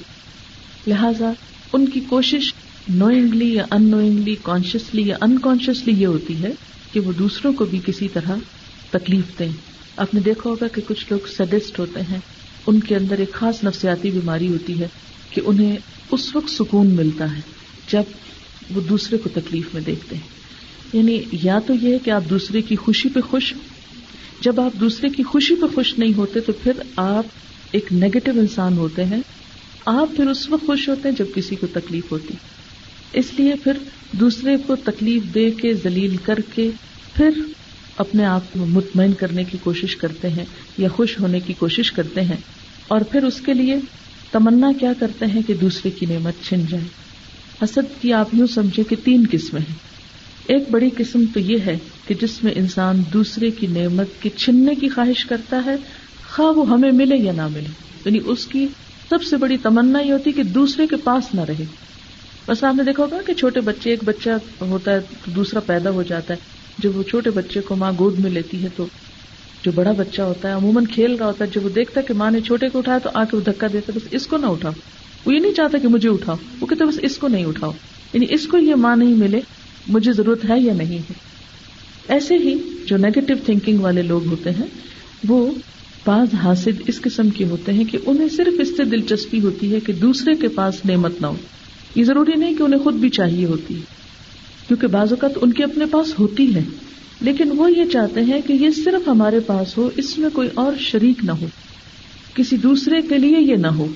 [0.87, 1.31] لہذا
[1.73, 2.53] ان کی کوشش
[2.89, 6.51] نوئنگلی یا ان نوئنگلی کانشیسلی یا انکانشیسلی یہ ہوتی ہے
[6.93, 8.35] کہ وہ دوسروں کو بھی کسی طرح
[8.91, 9.51] تکلیف دیں۔
[9.97, 12.19] آپ نے دیکھا ہوگا کہ کچھ لوگ سڈسٹ ہوتے ہیں۔
[12.67, 14.87] ان کے اندر ایک خاص نفسیاتی بیماری ہوتی ہے
[15.29, 15.77] کہ انہیں
[16.11, 17.41] اس وقت سکون ملتا ہے
[17.87, 18.03] جب
[18.75, 20.41] وہ دوسرے کو تکلیف میں دیکھتے ہیں۔
[20.93, 23.53] یعنی یا تو یہ ہے کہ آپ دوسرے کی خوشی پہ خوش
[24.41, 27.25] جب آپ دوسرے کی خوشی پہ خوش نہیں ہوتے تو پھر آپ
[27.71, 29.19] ایک نیگیٹو انسان ہوتے ہیں۔
[29.85, 32.33] آپ پھر اس وقت خوش ہوتے ہیں جب کسی کو تکلیف ہوتی۔
[33.13, 33.71] اس لیے پھر
[34.11, 36.69] دوسرے کو تکلیف دے کے ذلیل کر کے
[37.13, 37.29] پھر
[37.97, 40.45] اپنے آپ کو مطمئن کرنے کی کوشش کرتے ہیں
[40.77, 42.37] یا خوش ہونے کی کوشش کرتے ہیں
[42.87, 43.75] اور پھر اس کے لیے
[44.31, 46.83] تمنا کیا کرتے ہیں کہ دوسرے کی نعمت چھن جائے۔
[47.63, 49.75] حسد کی آپ یوں سمجھے کہ تین قسمیں ہیں۔
[50.47, 54.75] ایک بڑی قسم تو یہ ہے کہ جس میں انسان دوسرے کی نعمت کے چھننے
[54.75, 55.75] کی خواہش کرتا ہے،
[56.29, 57.69] خواہ وہ ہمیں ملے یا نہ ملے۔
[58.05, 58.67] یعنی اس کی
[59.09, 61.65] سب سے بڑی تمنا یہ ہوتی کہ دوسرے کے پاس نہ رہے۔
[62.47, 64.29] بس آپ نے دیکھا ہوگا کہ چھوٹے بچے، ایک بچہ
[64.61, 66.39] ہوتا ہے تو دوسرا پیدا ہو جاتا ہے۔
[66.77, 68.87] جب وہ چھوٹے بچے کو ماں گود میں لیتی ہے تو
[69.63, 72.13] جو بڑا بچہ ہوتا ہے، عموماً کھیل رہا ہوتا ہے، جب وہ دیکھتا ہے کہ
[72.13, 74.37] ماں نے چھوٹے کو اٹھایا تو آ کے وہ دھکا دیتا ہے، بس اس کو
[74.37, 74.71] نہ اٹھاؤ۔
[75.25, 77.71] وہ یہ نہیں چاہتا کہ مجھے اٹھاؤ، وہ کہتے بس اس کو نہیں اٹھاؤ۔
[78.13, 79.39] یعنی اس کو یہ ماں نہیں ملے،
[79.87, 81.13] مجھے ضرورت ہے یا نہیں ہے۔
[82.07, 84.67] ایسے ہی جو نیگیٹو تھنکنگ والے لوگ ہوتے ہیں،
[85.27, 85.53] وہ
[86.05, 89.79] بعض حاصل اس قسم کے ہوتے ہیں کہ انہیں صرف اس سے دلچسپی ہوتی ہے
[89.79, 91.37] کہ دوسرے کے پاس نعمت نہ ہو۔
[91.95, 93.73] یہ ضروری نہیں کہ انہیں خود بھی چاہیے ہوتی،
[94.67, 96.63] کیونکہ بعض اوقات ان کے اپنے پاس ہوتی ہے
[97.21, 100.73] لیکن وہ یہ چاہتے ہیں کہ یہ صرف ہمارے پاس ہو، اس میں کوئی اور
[100.79, 101.45] شریک نہ ہو،
[102.33, 103.87] کسی دوسرے کے لیے یہ نہ ہو۔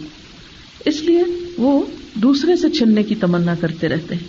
[0.86, 1.24] اس لیے
[1.58, 4.28] وہ دوسرے سے چھننے کی تمنا کرتے رہتے ہیں۔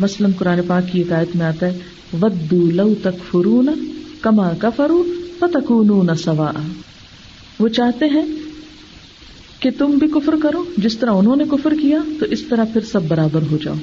[0.00, 1.78] مثلاً قرآن پاک کی عکایت میں آتا ہے،
[2.22, 3.68] ودو لو تک فرون
[4.20, 5.02] کما کا فرو
[5.38, 6.52] پتکون سوا
[7.58, 8.22] وہ چاہتے ہیں
[9.60, 12.80] کہ تم بھی کفر کرو، جس طرح انہوں نے کفر کیا، تو اس طرح پھر
[12.80, 13.74] سب برابر ہو جاؤ۔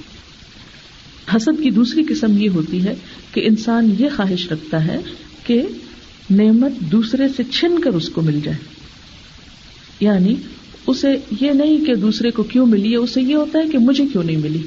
[1.36, 2.96] حسد کی دوسری قسم یہ ہوتی ہے
[3.32, 4.98] کہ انسان یہ خواہش رکھتا ہے
[5.44, 5.62] کہ
[6.30, 8.58] نعمت دوسرے سے چھن کر اس کو مل جائے۔
[10.00, 10.36] یعنی
[10.88, 14.06] اسے یہ نہیں کہ دوسرے کو کیوں ملی ہے اسے یہ ہوتا ہے کہ مجھے
[14.12, 14.62] کیوں نہیں ملی۔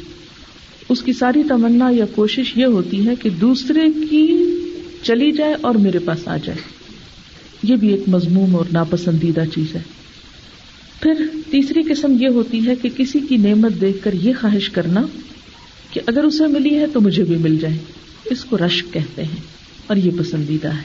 [0.89, 4.37] اس کی ساری تمنا یا کوشش یہ ہوتی ہے کہ دوسرے کی
[5.03, 6.59] چلی جائے اور میرے پاس آ جائے۔
[7.63, 10.00] یہ بھی ایک مضموم اور ناپسندیدہ چیز ہے۔
[11.01, 11.13] پھر
[11.51, 15.07] تیسری قسم یہ ہوتی ہے کہ کسی کی نعمت دیکھ کر یہ خواہش کرنا
[15.91, 17.79] کہ اگر اسے ملی ہے تو مجھے بھی مل جائے۔
[18.25, 19.41] اس کو رشک کہتے ہیں
[19.87, 20.83] اور یہ پسندیدہ ہے۔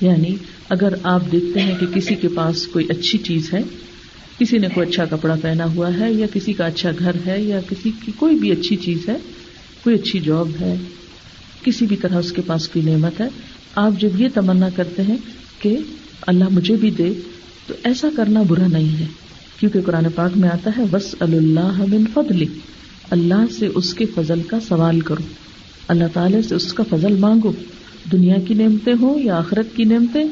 [0.00, 0.36] یعنی
[0.68, 3.60] اگر آپ دیکھتے ہیں کہ کسی کے پاس کوئی اچھی چیز ہے،
[4.38, 7.60] کسی نے کوئی اچھا کپڑا پہنا ہوا ہے یا کسی کا اچھا گھر ہے یا
[7.60, 9.16] کسی کی کوئی بھی اچھی چیز ہے،
[9.84, 10.76] کوئی اچھی جاب ہے،
[11.62, 13.28] کسی بھی طرح اس کے پاس کوئی نعمت ہے،
[13.74, 15.16] آپ جب یہ تمنا کرتے ہیں
[15.58, 15.76] کہ
[16.26, 17.12] اللہ مجھے بھی دے،
[17.66, 19.25] تو ایسا کرنا برا نہیں ہے۔
[19.60, 22.46] کیونکہ قرآن پاک میں آتا ہے بس اللہ من فضلی
[23.10, 25.22] اللہ سے اس کے فضل کا سوال کرو۔
[25.88, 27.52] اللہ تعالی سے اس کا فضل مانگو۔
[28.12, 30.24] دنیا کی نعمتیں ہوں یا آخرت کی نعمتیں؟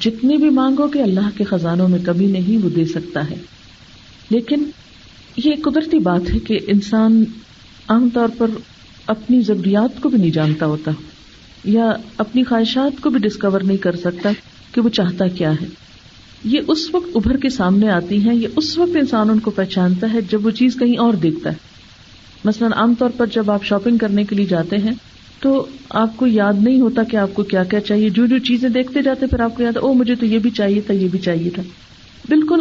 [0.00, 3.34] جتنی بھی مانگو کہ اللہ کے خزانوں میں کبھی نہیں وہ دے سکتا ہے۔
[4.30, 4.64] لیکن
[5.36, 7.24] یہ قدرتی بات ہے کہ انسان
[7.88, 8.50] عام طور پر
[9.06, 10.90] اپنی ضروریات کو بھی نہیں جانتا ہوتا،
[11.64, 14.30] یا اپنی خواہشات کو بھی ڈسکور نہیں کر سکتا
[14.72, 15.66] کہ وہ چاہتا کیا ہے۔
[16.44, 20.12] یہ اس وقت ابھر کے سامنے آتی ہیں، یہ اس وقت انسان ان کو پہچانتا
[20.14, 21.56] ہے جب وہ چیز کہیں اور دیکھتا ہے۔
[22.44, 24.90] مثلاً عام طور پر جب آپ شاپنگ کرنے کے لیے جاتے ہیں،
[25.40, 28.68] تو آپ کو یاد نہیں ہوتا کہ آپ کو کیا کیا چاہیے۔ جو جو چیزیں
[28.68, 31.18] دیکھتے جاتے، پھر آپ کو یاد او مجھے تو یہ بھی چاہیے تھا، یہ بھی
[31.18, 31.62] چاہیے تھا۔
[32.28, 32.60] بالکل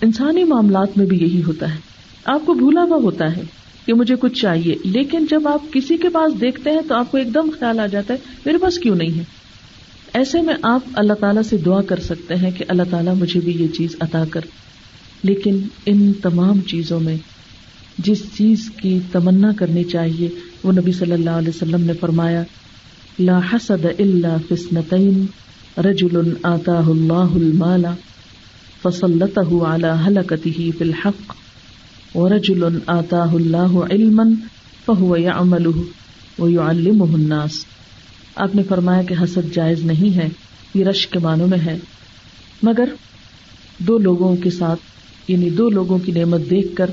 [0.00, 1.78] انسانی معاملات میں بھی یہی ہوتا ہے۔
[2.24, 3.42] آپ کو بھولا ہوا ہوتا ہے
[3.86, 7.18] کہ مجھے کچھ چاہیے، لیکن جب آپ کسی کے پاس دیکھتے ہیں تو آپ کو
[7.18, 9.41] ایک دم خیال آ جاتا ہے، میرے پاس کیوں نہیں ہے؟
[10.12, 13.52] ایسے میں آپ اللہ تعالیٰ سے دعا کر سکتے ہیں کہ اللہ تعالیٰ مجھے بھی
[13.52, 14.40] یہ چیز عطا کر۔
[15.22, 17.16] لیکن ان تمام چیزوں میں
[17.98, 20.28] جس چیز کی تمنا کرنی چاہیے،
[20.62, 22.42] وہ نبی صلی اللہ علیہ وسلم نے فرمایا،
[23.18, 25.26] لا حسد الا فسنتین
[25.80, 27.84] رجل آتاہ اللہ المال
[28.82, 31.32] فصلته على هلكته في الحق
[32.16, 34.24] ورجل آتاہ اللہ علما
[34.86, 35.82] فهو يعمله
[36.38, 37.71] ويعلمه الناس۔
[38.34, 40.28] آپ نے فرمایا کہ حسد جائز نہیں ہے،
[40.74, 41.78] یہ رش کے معنوں میں ہے۔
[42.62, 42.88] مگر
[43.78, 44.80] دو لوگوں کے ساتھ
[45.28, 46.90] یعنی دو لوگوں کی نعمت دیکھ کر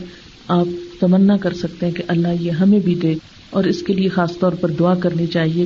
[0.48, 0.68] آپ
[1.00, 3.16] تمنا کر سکتے ہیں کہ اللہ یہ ہمیں بھی دے
[3.50, 5.66] اور اس کے لیے خاص طور پر دعا کرنی چاہیے۔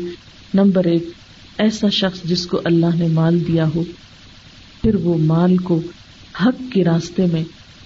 [0.53, 1.09] نمبر ایک،
[1.57, 3.83] ایسا شخص جس کو اللہ نے مال دیا ہو،
[4.81, 5.81] پھر وہ مال کو
[6.45, 7.43] حق کے راستے میں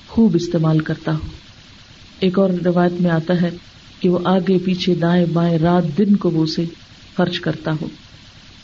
[0.07, 1.27] خوب استعمال کرتا ہو۔
[2.19, 3.49] ایک اور روایت میں آتا ہے
[3.99, 6.65] کہ وہ آگے پیچھے دائیں بائیں رات دن کو وہ اسے
[7.17, 7.87] خرچ کرتا ہو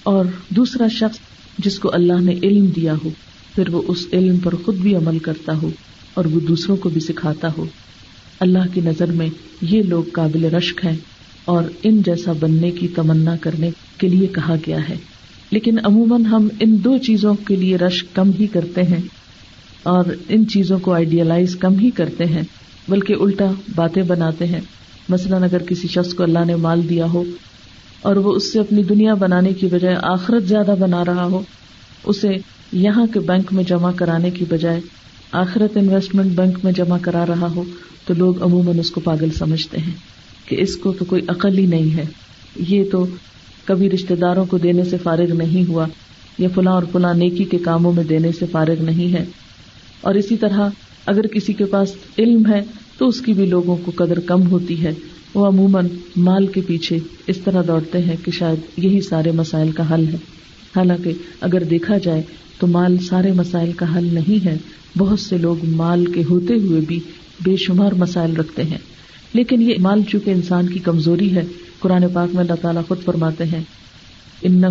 [0.04, 1.20] اور دوسرا شخص
[1.58, 3.10] جس کو اللہ نے علم دیا ہو،
[3.56, 5.70] پھر وہ اس علم پر خود بھی عمل کرتا ہو
[6.14, 7.66] اور وہ دوسروں کو بھی سکھاتا ہو۔
[8.40, 9.28] اللہ کی نظر میں
[9.62, 10.98] یہ لوگ قابل رشک ہیں
[11.46, 14.96] اور ان جیسا بننے کی تمنا کرنے کے لیے کہا گیا ہے۔
[15.52, 19.02] لیکن عموماً ہم ان دو چیزوں کے لیے رشک کم ہی کرتے ہیں
[19.84, 22.42] اور ان چیزوں کو آئیڈیالائز کم ہی کرتے ہیں،
[22.88, 24.62] بلکہ الٹا باتیں بناتے ہیں۔
[25.10, 27.24] مثلاً اگر کسی شخص کو اللہ نے مال دیا ہو
[28.04, 31.42] اور وہ اس سے اپنی دنیا بنانے کی بجائے آخرت زیادہ بنا رہا ہو،
[32.04, 32.30] اسے
[32.72, 34.80] یہاں کے بینک میں جمع کرانے کی بجائے
[35.32, 37.64] آخرت انویسٹمنٹ بینک میں جمع کرا رہا ہو،
[38.06, 39.92] تو لوگ عموماً اس کو پاگل سمجھتے ہیں
[40.50, 42.06] کہ اس کو تو کوئی عقل ہی نہیں ہے۔
[42.60, 43.06] یہ تو
[43.66, 45.86] کبھی رشتے داروں کو دینے سے فارغ نہیں ہوا
[46.38, 49.26] یا فلاں اور فلاں نیکی کے کاموں میں دینے سے فارغ نہیں ہے۔
[50.02, 50.70] اور اسی طرح
[51.06, 52.62] اگر کسی کے پاس علم ہے
[52.98, 54.92] تو اس کی بھی لوگوں کو قدر کم ہوتی ہے۔
[55.34, 59.96] وہ عموماً مال کے پیچھے اس طرح دوڑتے ہیں کہ شاید یہی سارے مسائل کا
[59.96, 60.18] حل ہے۔
[60.76, 62.22] حالانکہ اگر دیکھا جائے
[62.60, 64.58] تو مال سارے مسائل کا حل نہیں ہے۔
[64.98, 67.00] بہت سے لوگ مال کے ہوتے ہوئے بھی
[67.44, 68.78] بے شمار مسائل رکھتے ہیں۔
[69.34, 71.44] لیکن یہ مال چونکہ انسان کی کمزوری ہے،
[71.80, 73.62] قرآن پاک میں اللہ تعالیٰ خود فرماتے ہیں
[74.42, 74.62] ان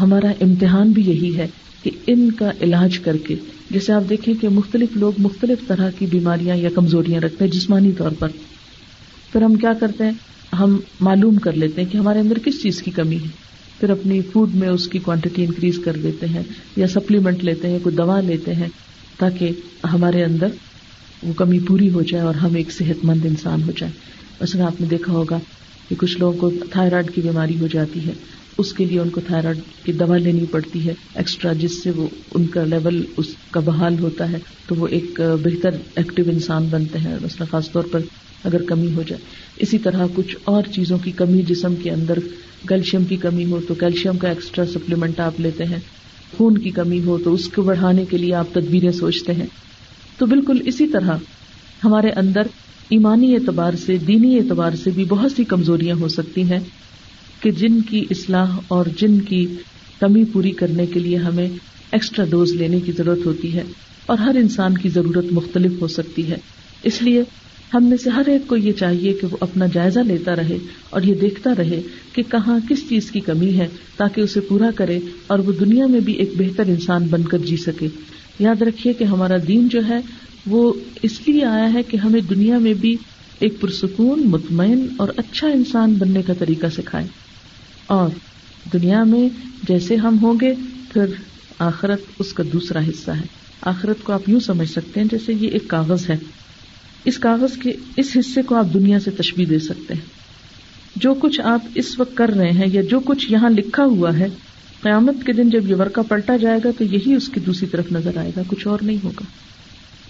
[0.00, 1.46] ہمارا امتحان بھی یہی ہے
[1.82, 3.34] کہ ان کا علاج کر کے،
[3.70, 7.92] جیسے آپ دیکھیں کہ مختلف لوگ مختلف طرح کی بیماریاں یا کمزوریاں رکھتے ہیں جسمانی
[7.92, 8.28] طور پر۔
[9.32, 10.12] پھر ہم کیا کرتے ہیں؟
[10.58, 13.46] ہم معلوم کر لیتے ہیں کہ ہمارے اندر کس چیز کی کمی ہے۔
[13.80, 16.42] پھر اپنی فوڈ میں اس کی کوانٹٹی انکریز کر دیتے ہیں
[16.76, 18.68] یا سپلیمنٹ لیتے ہیں، کوئی دوا لیتے ہیں
[19.18, 19.50] تاکہ
[19.92, 20.46] ہمارے اندر
[21.22, 23.92] وہ کمی پوری ہو جائے اور ہم ایک صحت مند انسان ہو جائے
[24.40, 25.38] ویسے آپ نے دیکھا ہوگا
[25.88, 28.12] کہ کچھ لوگوں کو تھائرائڈ کی بیماری ہو جاتی ہے۔
[28.58, 32.06] اس کے لیے ان کو تھائرائڈ کی دوا لینی پڑتی ہے ایکسٹرا جس سے وہ
[32.34, 36.98] ان کا لیول اس کا بحال ہوتا ہے، تو وہ ایک بہتر ایکٹیو انسان بنتے
[36.98, 38.00] ہیں، مثلاً خاص طور پر
[38.44, 39.22] اگر کمی ہو جائے۔
[39.56, 42.18] اسی طرح کچھ اور چیزوں کی کمی جسم کے اندر،
[42.68, 45.78] کیلشیم کی کمی ہو تو کیلشیم کا ایکسٹرا سپلیمنٹ آپ لیتے ہیں۔
[46.36, 49.46] خون کی کمی ہو تو اس کو بڑھانے کے لیے آپ تدبیریں سوچتے ہیں۔
[50.18, 51.16] تو بالکل اسی طرح
[51.84, 52.42] ہمارے اندر
[52.90, 56.58] ایمانی اعتبار سے، دینی اعتبار سے بھی بہت سی کمزوریاں ہو سکتی ہیں۔
[57.40, 59.46] کہ جن کی اصلاح اور جن کی
[60.00, 61.48] کمی پوری کرنے کے لیے ہمیں
[61.92, 63.62] ایکسٹرا ڈوز لینے کی ضرورت ہوتی ہے
[64.06, 66.36] اور ہر انسان کی ضرورت مختلف ہو سکتی ہے۔
[66.84, 67.22] اس لیے
[67.74, 70.56] ہم میں سے ہر ایک کو یہ چاہیے کہ وہ اپنا جائزہ لیتا رہے
[70.90, 71.80] اور یہ دیکھتا رہے
[72.12, 76.00] کہ کہاں کس چیز کی کمی ہے تاکہ اسے پورا کرے اور وہ دنیا میں
[76.00, 77.88] بھی ایک بہتر انسان بن کر جی سکے۔
[78.38, 79.98] یاد رکھیے کہ ہمارا دین جو ہے
[80.46, 80.72] وہ
[81.02, 82.96] اس لیے آیا ہے کہ ہمیں دنیا میں بھی
[83.40, 87.06] ایک پرسکون، مطمئن اور اچھا انسان بننے کا طریقہ سکھائے
[87.86, 88.08] اور
[88.72, 89.28] دنیا میں
[89.68, 90.54] جیسے ہم ہوں گے،
[90.92, 91.04] پھر
[91.58, 93.26] آخرت اس کا دوسرا حصہ ہے۔
[93.60, 96.16] آخرت کو آپ یوں سمجھ سکتے ہیں جیسے یہ ایک کاغذ ہے۔
[97.04, 100.00] اس کاغذ کے اس حصے کو آپ دنیا سے تشبیح دے سکتے ہیں۔
[100.96, 104.28] جو کچھ آپ اس وقت کر رہے ہیں یا جو کچھ یہاں لکھا ہوا ہے،
[104.82, 107.92] قیامت کے دن جب یہ ورقہ پلٹا جائے گا تو یہی اس کی دوسری طرف
[107.92, 109.24] نظر آئے گا، کچھ اور نہیں ہوگا۔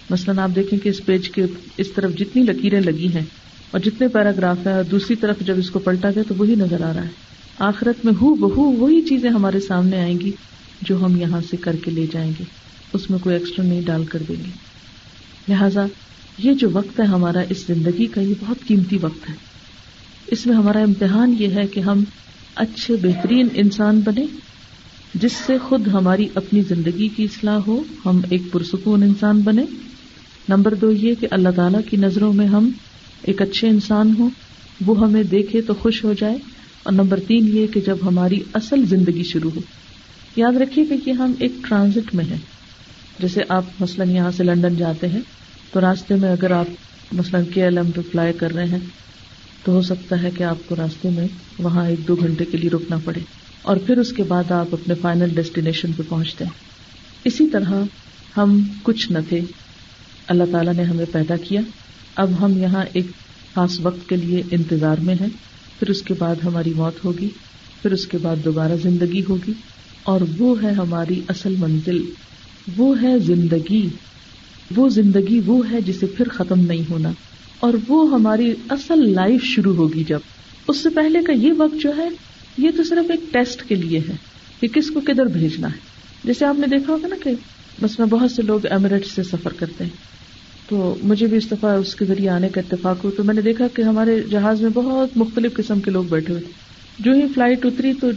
[0.09, 1.45] مثلاً آپ دیکھیں کہ اس پیج کے
[1.77, 3.25] اس طرف جتنی لکیریں لگی ہیں
[3.71, 6.81] اور جتنے پیراگراف ہیں اور دوسری طرف جب اس کو پلٹا گیا تو وہی نظر
[6.81, 7.27] آ رہا ہے۔
[7.59, 10.31] آخرت میں ہو بہو وہی چیزیں ہمارے سامنے آئیں گی
[10.81, 12.43] جو ہم یہاں سے کر کے لے جائیں گے۔
[12.93, 14.51] اس میں کوئی ایکسٹرا نہیں ڈال کر دیں گے۔
[15.47, 15.85] لہذا
[16.37, 19.35] یہ جو وقت ہے ہمارا اس زندگی کا، یہ بہت قیمتی وقت ہے۔
[20.27, 22.03] اس میں ہمارا امتحان یہ ہے کہ ہم
[22.55, 24.25] اچھے، بہترین انسان بنے،
[25.13, 29.65] جس سے خود ہماری اپنی زندگی کی اصلاح ہو، ہم ایک پرسکون انسان بنے۔
[30.49, 32.69] نمبر دو یہ کہ اللہ تعالیٰ کی نظروں میں ہم
[33.21, 34.29] ایک اچھے انسان ہوں،
[34.85, 36.37] وہ ہمیں دیکھے تو خوش ہو جائے۔
[36.83, 39.61] اور نمبر تین یہ کہ جب ہماری اصل زندگی شروع ہو۔
[40.35, 42.37] یاد رکھیے کہ یہ ہم ایک ٹرانزٹ میں ہیں۔
[43.19, 45.21] جیسے آپ مثلاً یہاں سے لنڈن جاتے ہیں،
[45.71, 46.65] تو راستے میں اگر آپ
[47.11, 48.79] مثلاً کے ایل ایم پہ فلائی کر رہے ہیں،
[49.63, 51.27] تو ہو سکتا ہے کہ آپ کو راستے میں
[51.59, 53.19] وہاں ایک دو گھنٹے کے لیے رکنا پڑے۔
[53.61, 56.51] اور پھر اس کے بعد آپ اپنے فائنل ڈیسٹینیشن پہ پہنچتے ہیں۔
[57.23, 57.83] اسی طرح
[58.37, 59.41] ہم کچھ نہ تھے
[60.27, 61.61] اللہ تعالیٰ نے ہمیں پیدا کیا۔
[62.15, 63.05] اب ہم یہاں ایک
[63.55, 65.27] خاص وقت کے لیے انتظار میں ہیں۔
[65.79, 67.29] پھر اس کے بعد ہماری موت ہوگی۔
[67.81, 69.53] پھر اس کے بعد دوبارہ زندگی ہوگی۔
[70.03, 72.01] اور وہ ہے ہماری اصل منزل۔
[72.77, 73.89] وہ ہے زندگی۔
[74.75, 77.11] وہ زندگی وہ ہے جسے پھر ختم نہیں ہونا۔
[77.59, 80.19] اور وہ ہماری اصل لائف شروع ہوگی جب۔
[80.67, 82.09] اس سے پہلے کا یہ وقت جو ہے،
[82.57, 84.15] یہ تو صرف ایک ٹیسٹ کے لیے ہے
[84.59, 85.77] کہ کس کو کدھر بھیجنا ہے۔
[86.23, 87.31] جیسے آپ نے دیکھا ہوگا نا کہ
[87.81, 90.16] بس میں بہت سے لوگ ایمریٹ سے سفر کرتے ہیں۔
[90.67, 93.67] تو مجھے بھی استفا اس کے ذریعے آنے کا اتفاق ہو تو میں نے دیکھا
[93.67, 96.51] کہ ہمارے جہاز میں بہت مختلف قسم کے لوگ بیٹھے ہوئے تھے۔
[96.99, 98.11] جو ہی فلائٹ اتری تو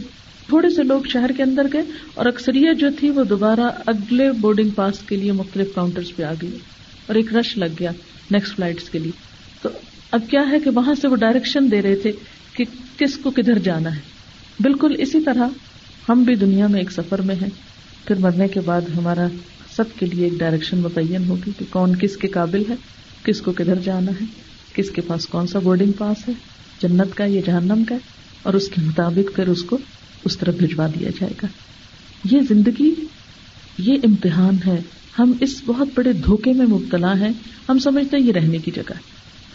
[0.47, 1.81] تھوڑے سے لوگ شہر کے اندر گئے
[2.13, 6.33] اور اکثریت جو تھی وہ دوبارہ اگلے بورڈنگ پاس کے لیے مختلف کاؤنٹر پہ آ
[6.41, 6.57] گئی
[7.07, 7.91] اور ایک رش لگ گیا
[8.31, 9.11] نیکسٹ فلائٹ کے لیے۔
[9.61, 9.69] تو
[10.11, 12.11] اب کیا ہے کہ وہاں سے وہ ڈائریکشن دے رہے تھے
[12.55, 12.63] کہ
[12.97, 14.01] کس کو کدھر جانا ہے۔
[14.59, 15.47] بالکل اسی طرح
[16.09, 17.49] ہم بھی دنیا میں ایک سفر میں ہیں۔
[18.05, 19.27] پھر مرنے کے بعد ہمارا
[19.75, 22.75] سب کے لیے ایک ڈائریکشن متعین ہوگی کہ کون کس کے قابل ہے،
[23.23, 24.25] کس کو کدھر جانا ہے،
[24.73, 26.33] کس کے پاس کون سا بورڈنگ پاس ہے،
[26.81, 27.95] جنت کا یا جہنم کا،
[28.43, 29.77] اور اس کے مطابق پھر اس کو
[30.25, 31.47] اس طرف بھجوا دیا جائے گا۔
[32.31, 32.93] یہ زندگی،
[33.77, 34.81] یہ امتحان ہے۔
[35.19, 37.29] ہم اس بہت بڑے دھوکے میں مبتلا ہیں۔
[37.69, 38.93] ہم سمجھتے ہیں یہ رہنے کی جگہ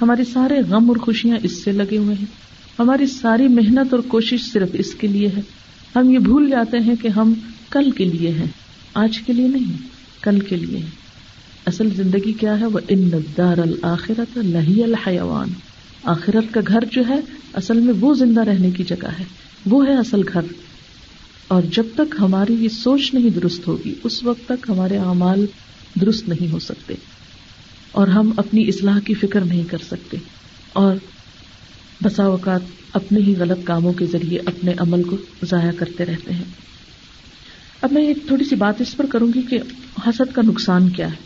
[0.00, 2.46] ہمارے سارے غم اور خوشیاں اس سے لگے ہوئے ہیں۔
[2.79, 5.40] ہماری ساری محنت اور کوشش صرف اس کے لیے ہے۔
[5.96, 7.33] ہم یہ بھول جاتے ہیں کہ ہم
[7.70, 8.46] کل کے لیے ہیں،
[8.94, 10.81] آج کے لیے نہیں۔ کل کے لیے۔
[11.66, 15.48] اصل زندگی کیا ہے؟ وہ ان دار الآخرت لہی الحیوان۔
[16.02, 17.20] آخرت کا گھر جو ہے،
[17.52, 19.24] اصل میں وہ زندہ رہنے کی جگہ ہے۔
[19.66, 20.40] وہ ہے اصل گھر۔
[21.48, 25.46] اور جب تک ہماری یہ سوچ نہیں درست ہوگی، اس وقت تک ہمارے اعمال
[26.00, 26.94] درست نہیں ہو سکتے۔
[27.92, 30.16] اور ہم اپنی اصلاح کی فکر نہیں کر سکتے۔
[30.72, 30.96] اور
[32.02, 32.61] بسا اوقات
[32.92, 36.44] اپنے ہی غلط کاموں کے ذریعے اپنے عمل کو ضائع کرتے رہتے ہیں۔
[37.82, 39.58] اب میں ایک تھوڑی سی بات اس پر کروں گی کہ
[40.06, 41.16] حسد کا نقصان کیا ہے۔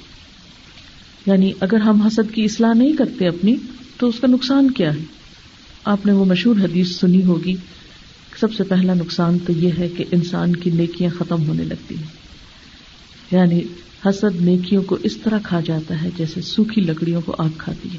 [1.26, 3.56] یعنی اگر ہم حسد کی اصلاح نہیں کرتے اپنی،
[3.96, 5.00] تو اس کا نقصان کیا ہے؟
[5.84, 7.54] آپ نے وہ مشہور حدیث سنی ہوگی۔
[8.40, 12.06] سب سے پہلا نقصان تو یہ ہے کہ انسان کی نیکیاں ختم ہونے لگتی ہیں۔
[13.30, 13.60] یعنی
[14.06, 17.98] حسد نیکیوں کو اس طرح کھا جاتا ہے جیسے سوکھی لکڑیوں کو آگ کھاتی ہے۔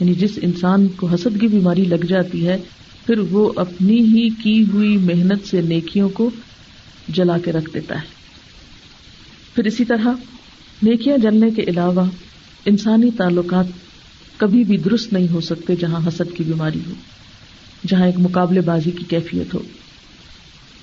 [0.00, 2.58] یعنی جس انسان کو حسد کی بیماری لگ جاتی ہے،
[3.06, 6.30] پھر وہ اپنی ہی کی ہوئی محنت سے نیکیوں کو
[7.08, 8.20] جلا کے رکھ دیتا ہے۔
[9.54, 10.06] پھر اسی طرح
[10.82, 12.04] نیکیاں جلنے کے علاوہ
[12.64, 13.66] انسانی تعلقات
[14.36, 16.92] کبھی بھی درست نہیں ہو سکتے جہاں حسد کی بیماری ہو،
[17.88, 19.58] جہاں ایک مقابلے بازی کی کیفیت ہو۔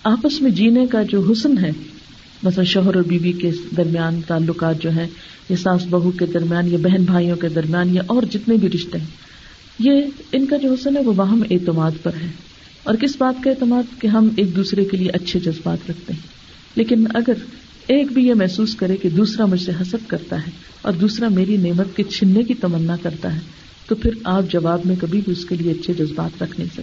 [0.03, 1.71] آپس میں جینے کا جو حسن ہے،
[2.43, 5.07] مثلا شوہر اور بیوی کے درمیان تعلقات جو ہیں،
[5.49, 8.97] یا ساس بہو کے درمیان، یا بہن بھائیوں کے درمیان، یا اور جتنے بھی رشتے
[8.97, 9.05] ہیں،
[9.79, 9.91] یہ
[10.31, 12.46] ان کا جو حسن ہے، وہ باہم اعتماد پر ہے۔
[12.87, 16.27] اور کس بات کا اعتماد؟ کہ ہم ایک دوسرے کے لیے اچھے جذبات رکھتے ہیں۔
[16.75, 17.33] لیکن اگر
[17.87, 21.57] ایک بھی یہ محسوس کرے کہ دوسرا مجھ سے حسد کرتا ہے اور دوسرا میری
[21.57, 23.39] نعمت کے چھننے کی تمنا کرتا ہے،
[23.87, 26.81] تو پھر آپ جواب میں کبھی بھی اس کے لیے اچھے جذبات رکھ نہیں سکتے۔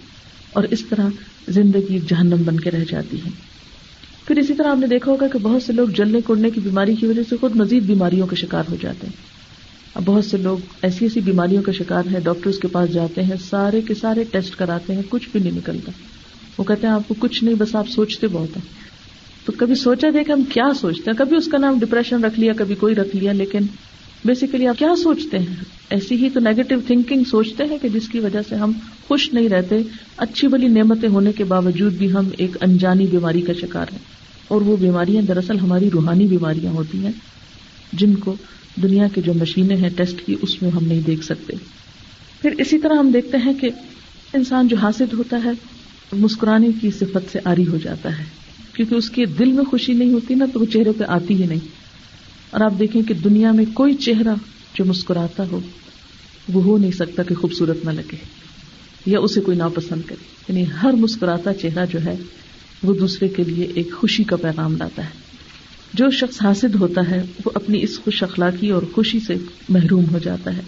[0.53, 1.07] اور اس طرح
[1.47, 3.29] زندگی جہنم بن کے رہ جاتی ہے۔
[4.27, 6.95] پھر اسی طرح آپ نے دیکھا ہوگا کہ بہت سے لوگ جلنے کوڑنے کی بیماری
[6.95, 9.34] کی وجہ سے خود مزید بیماریوں کے شکار ہو جاتے ہیں۔
[9.95, 13.35] اب بہت سے لوگ ایسی ایسی بیماریوں کا شکار ہیں ڈاکٹر کے پاس جاتے ہیں،
[13.49, 15.91] سارے کے سارے ٹیسٹ کراتے ہیں، کچھ بھی نہیں نکلتا۔
[16.57, 18.85] وہ کہتے ہیں، آپ کو کچھ نہیں، بس آپ سوچتے بہت ہیں۔
[19.45, 22.39] تو کبھی سوچا دے کہ ہم کیا سوچتے ہیں؟ کبھی اس کا نام ڈپریشن رکھ
[22.39, 23.59] لیا، کبھی کوئی رکھ لیا، لیکن
[24.25, 25.55] بیسیکلی آپ کیا سوچتے ہیں؟
[25.89, 28.71] ایسی ہی تو نیگیٹو تھنکنگ سوچتے ہیں کہ جس کی وجہ سے ہم
[29.07, 29.75] خوش نہیں رہتے،
[30.17, 33.99] اچھی بلی نعمتیں ہونے کے باوجود بھی ہم ایک انجانی بیماری کا شکار ہیں۔
[34.47, 37.11] اور وہ بیماریاں دراصل ہماری روحانی بیماریاں ہوتی ہیں،
[37.93, 38.35] جن کو
[38.83, 41.53] دنیا کی جو مشینیں ہیں ٹیسٹ کی، اس میں ہم نہیں دیکھ سکتے۔
[42.41, 43.69] پھر اسی طرح ہم دیکھتے ہیں کہ
[44.33, 45.49] انسان جو حاصل ہوتا ہے،
[46.13, 48.23] مسکرانے کی صفت سے آری ہو جاتا ہے۔
[48.73, 51.47] کیونکہ اس کے دل میں خوشی نہیں ہوتی نا، تو وہ چہرے پہ آتی ہی
[51.47, 51.59] نہیں۔
[52.49, 54.35] اور آپ دیکھیں کہ دنیا میں کوئی چہرہ
[54.73, 55.59] جو مسکراتا ہو،
[56.53, 58.15] وہ ہو نہیں سکتا کہ خوبصورت نہ لگے۔
[59.05, 62.15] یا اسے کوئی ناپسند کرے۔ یعنی ہر مسکراتا چہرہ جو ہے،
[62.83, 65.24] وہ دوسرے کے لیے ایک خوشی کا پیغام لاتا ہے۔
[65.97, 69.35] جو شخص حاصل ہوتا ہے، وہ اپنی اس خوش اخلاقی اور خوشی سے
[69.69, 70.61] محروم ہو جاتا ہے۔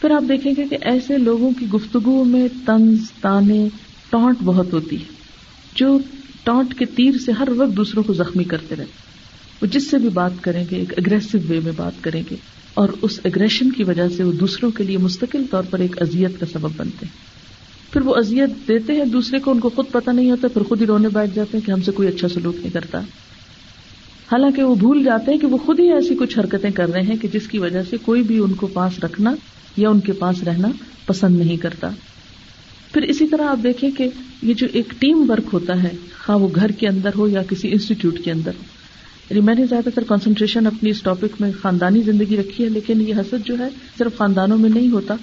[0.00, 3.68] پھر آپ دیکھیں گے کہ ایسے لوگوں کی گفتگو میں تنز، تانے،
[4.10, 5.04] ٹانٹ بہت ہوتی ہے۔
[5.74, 5.98] جو
[6.44, 8.90] ٹانٹ کے تیر سے ہر وقت دوسروں کو زخمی کرتے رہتے
[9.62, 12.36] وہ جس سے بھی بات کریں گے، ایک اگریسو وے میں بات کریں گے۔
[12.74, 16.40] اور اس اگریشن کی وجہ سے وہ دوسروں کے لیے مستقل طور پر ایک ازیت
[16.40, 17.36] کا سبب بنتے ہیں۔
[17.92, 20.80] پھر وہ ازیت دیتے ہیں، دوسرے کو ان کو خود پتہ نہیں ہوتا، پھر خود
[20.80, 23.00] ہی رونے بیٹھ جاتے ہیں کہ ہم سے کوئی اچھا سلوک نہیں کرتا۔
[24.32, 27.16] حالانکہ وہ بھول جاتے ہیں کہ وہ خود ہی ایسی کچھ حرکتیں کر رہے ہیں
[27.16, 29.34] کہ جس کی وجہ سے کوئی بھی ان کو پاس رکھنا
[29.76, 30.68] یا ان کے پاس رہنا
[31.06, 31.90] پسند نہیں کرتا۔
[32.92, 34.08] پھر اسی طرح آپ دیکھیں کہ
[34.42, 35.88] یہ جو ایک ٹیم ورک ہوتا ہے،
[36.24, 38.50] خواہ وہ گھر کے اندر ہو یا کسی انسٹیٹیوٹ کے اندر۔
[39.30, 43.00] یعنی میں نے زیادہ تر کانسنٹریشن اپنی اس ٹاپک میں خاندانی زندگی رکھی ہے، لیکن
[43.00, 45.14] یہ حسد جو ہے صرف خاندانوں میں نہیں ہوتا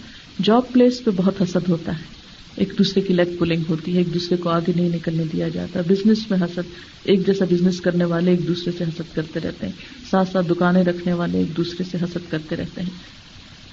[0.44, 2.23] جاب پلیس پہ بہت حسد ہوتا ہے۔
[2.58, 5.82] ایک دوسرے کی لیگ پولنگ ہوتی ہے، ایک دوسرے کو آگے نہیں نکلنے دیا جاتا۔
[5.88, 6.70] بزنس میں حسد،
[7.04, 9.74] ایک جیسا بزنس کرنے والے ایک دوسرے سے حسد کرتے رہتے ہیں۔
[10.12, 12.90] ساتھ ساتھ دکانیں رکھنے والے ایک دوسرے سے حسد کرتے رہتے ہیں۔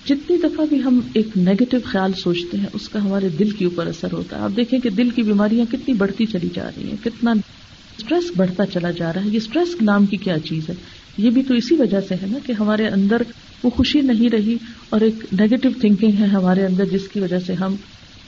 [0.09, 3.87] جتنی دفعہ بھی ہم ایک نیگیٹو خیال سوچتے ہیں، اس کا ہمارے دل کے اوپر
[3.87, 7.05] اثر ہوتا ہے۔ آپ دیکھیں کہ دل کی بیماریاں کتنی بڑھتی چلی جا رہی ہیں،
[7.05, 7.31] کتنا
[7.99, 10.75] اسٹریس بڑھتا چلا جا رہا ہے۔ یہ اسٹریس نام کی کیا چیز ہے؟
[11.19, 13.23] یہ بھی تو اسی وجہ سے ہے نا کہ ہمارے اندر
[13.63, 14.57] وہ خوشی نہیں رہی
[14.91, 17.75] اور ایک نیگیٹو تھنکنگ ہے ہمارے اندر، جس کی وجہ سے ہم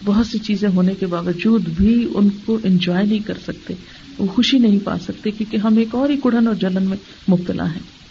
[0.05, 3.75] بہت سی چیزیں ہونے کے باوجود بھی ان کو انجوائے نہیں کر سکتے،
[4.19, 6.97] وہ خوشی نہیں پا سکتے کیونکہ ہم ایک اور ہی کڑھن اور جلن میں
[7.31, 8.03] مبتلا ہیں۔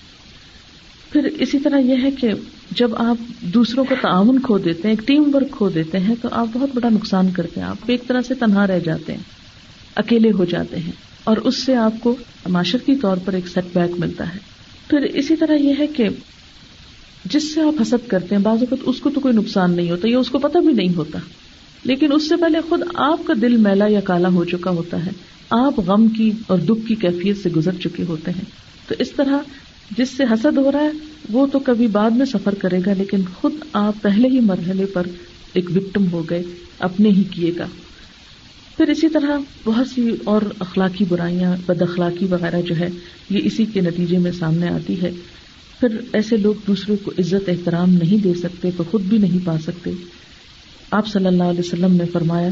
[1.11, 2.29] پھر اسی طرح یہ ہے کہ
[2.71, 6.27] جب آپ دوسروں کو تعاون کھو دیتے ہیں ایک ٹیم ورک کھو دیتے ہیں، تو
[6.31, 9.23] آپ بہت بڑا نقصان کرتے ہیں۔ آپ ایک طرح سے تنہا رہ جاتے ہیں،
[9.95, 10.91] اکیلے ہو جاتے ہیں۔
[11.23, 12.15] اور اس سے آپ کو
[12.49, 14.39] معاشرتی طور پر ایک سیٹ بیک ملتا ہے۔
[14.87, 16.09] پھر اسی طرح یہ ہے کہ
[17.25, 20.07] جس سے آپ حسد کرتے ہیں، بعض اوقات اس کو تو کوئی نقصان نہیں ہوتا
[20.09, 21.19] یا اس کو پتہ بھی نہیں ہوتا۔
[21.83, 25.11] لیکن اس سے پہلے خود آپ کا دل میلا یا کالا ہو چکا ہوتا ہے۔
[25.49, 28.45] آپ غم کی اور دکھ کی کیفیت سے گزر چکے ہوتے ہیں۔
[28.87, 29.37] تو اس طرح
[29.97, 30.91] جس سے حسد ہو رہا ہے،
[31.29, 35.07] وہ تو کبھی بعد میں سفر کرے گا، لیکن خود آپ پہلے ہی مرحلے پر
[35.53, 36.43] ایک وکٹم ہو گئے،
[36.79, 37.67] اپنے ہی کیے گا۔
[38.77, 42.89] پھر اسی طرح بہت سی اور اخلاقی برائیاں بد اخلاقی وغیرہ جو ہے،
[43.29, 45.11] یہ اسی کے نتیجے میں سامنے آتی ہے۔
[45.79, 49.55] پھر ایسے لوگ دوسرے کو عزت، احترام نہیں دے سکتے، تو خود بھی نہیں پا
[49.65, 49.91] سکتے۔
[50.91, 52.49] آپ صلی اللہ علیہ وسلم نے فرمایا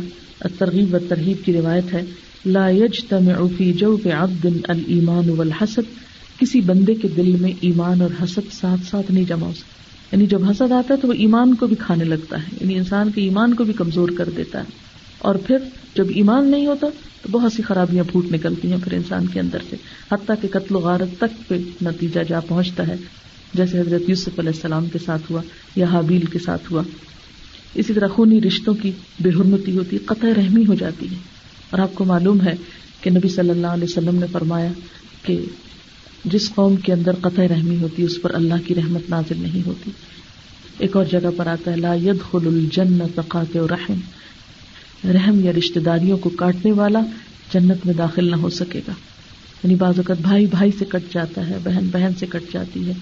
[0.59, 2.01] ترغیب و ترغیب کی روایت ہے،
[2.45, 5.99] لا يجتمع في جوف عبد الايمان والحسد،
[6.39, 9.79] کسی بندے کے دل میں ایمان اور حسد ساتھ ساتھ نہیں جمع ہو سکتا۔
[10.11, 13.11] یعنی جب حسد آتا ہے تو وہ ایمان کو بھی کھانے لگتا ہے یعنی انسان
[13.11, 14.63] کے ایمان کو بھی کمزور کر دیتا ہے۔
[15.19, 15.57] اور پھر
[15.95, 16.87] جب ایمان نہیں ہوتا
[17.21, 19.75] تو بہت سی خرابیاں پھوٹ نکلتی ہیں پھر انسان کے اندر سے،
[20.11, 22.95] حتیٰ کہ قتل و غارت تک پہ نتیجہ جا پہنچتا ہے۔
[23.53, 25.41] جیسے حضرت یوسف علیہ السلام کے ساتھ ہوا
[25.75, 26.81] یا حابیل کے ساتھ ہوا۔
[27.73, 31.15] اسی طرح خونی رشتوں کی بے حرمتی ہوتی، قطع رحمی ہو جاتی ہے۔
[31.69, 32.55] اور آپ کو معلوم ہے
[33.01, 34.71] کہ نبی صلی اللہ علیہ وسلم نے فرمایا
[35.23, 35.41] کہ
[36.25, 39.91] جس قوم کے اندر قطع رحمی ہوتی، اس پر اللہ کی رحمت نازل نہیں ہوتی۔
[40.77, 43.99] ایک اور جگہ پر آتا ہے، لا يدخل الجنت قاطع رحم۔
[45.09, 46.99] رحم یا رشتے داریوں کو کاٹنے والا
[47.53, 48.93] جنت میں داخل نہ ہو سکے گا۔
[49.63, 52.93] یعنی بعض اوقات بھائی بھائی سے کٹ جاتا ہے، بہن بہن سے کٹ جاتی ہے۔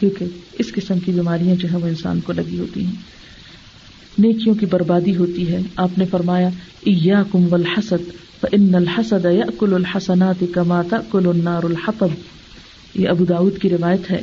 [0.00, 0.26] کیونکہ
[0.58, 3.22] اس قسم کی بیماریاں جو ہے وہ انسان کو لگی ہوتی ہیں۔
[4.18, 6.48] نیکیوں کی بربادی ہوتی ہے۔ آپ نے فرمایا
[7.32, 8.10] کم الحسد
[8.52, 9.26] ان الحسد
[9.58, 12.06] کل الحسنات کما کل النار الحطب.
[12.94, 14.22] یہ ابو داود کی روایت ہے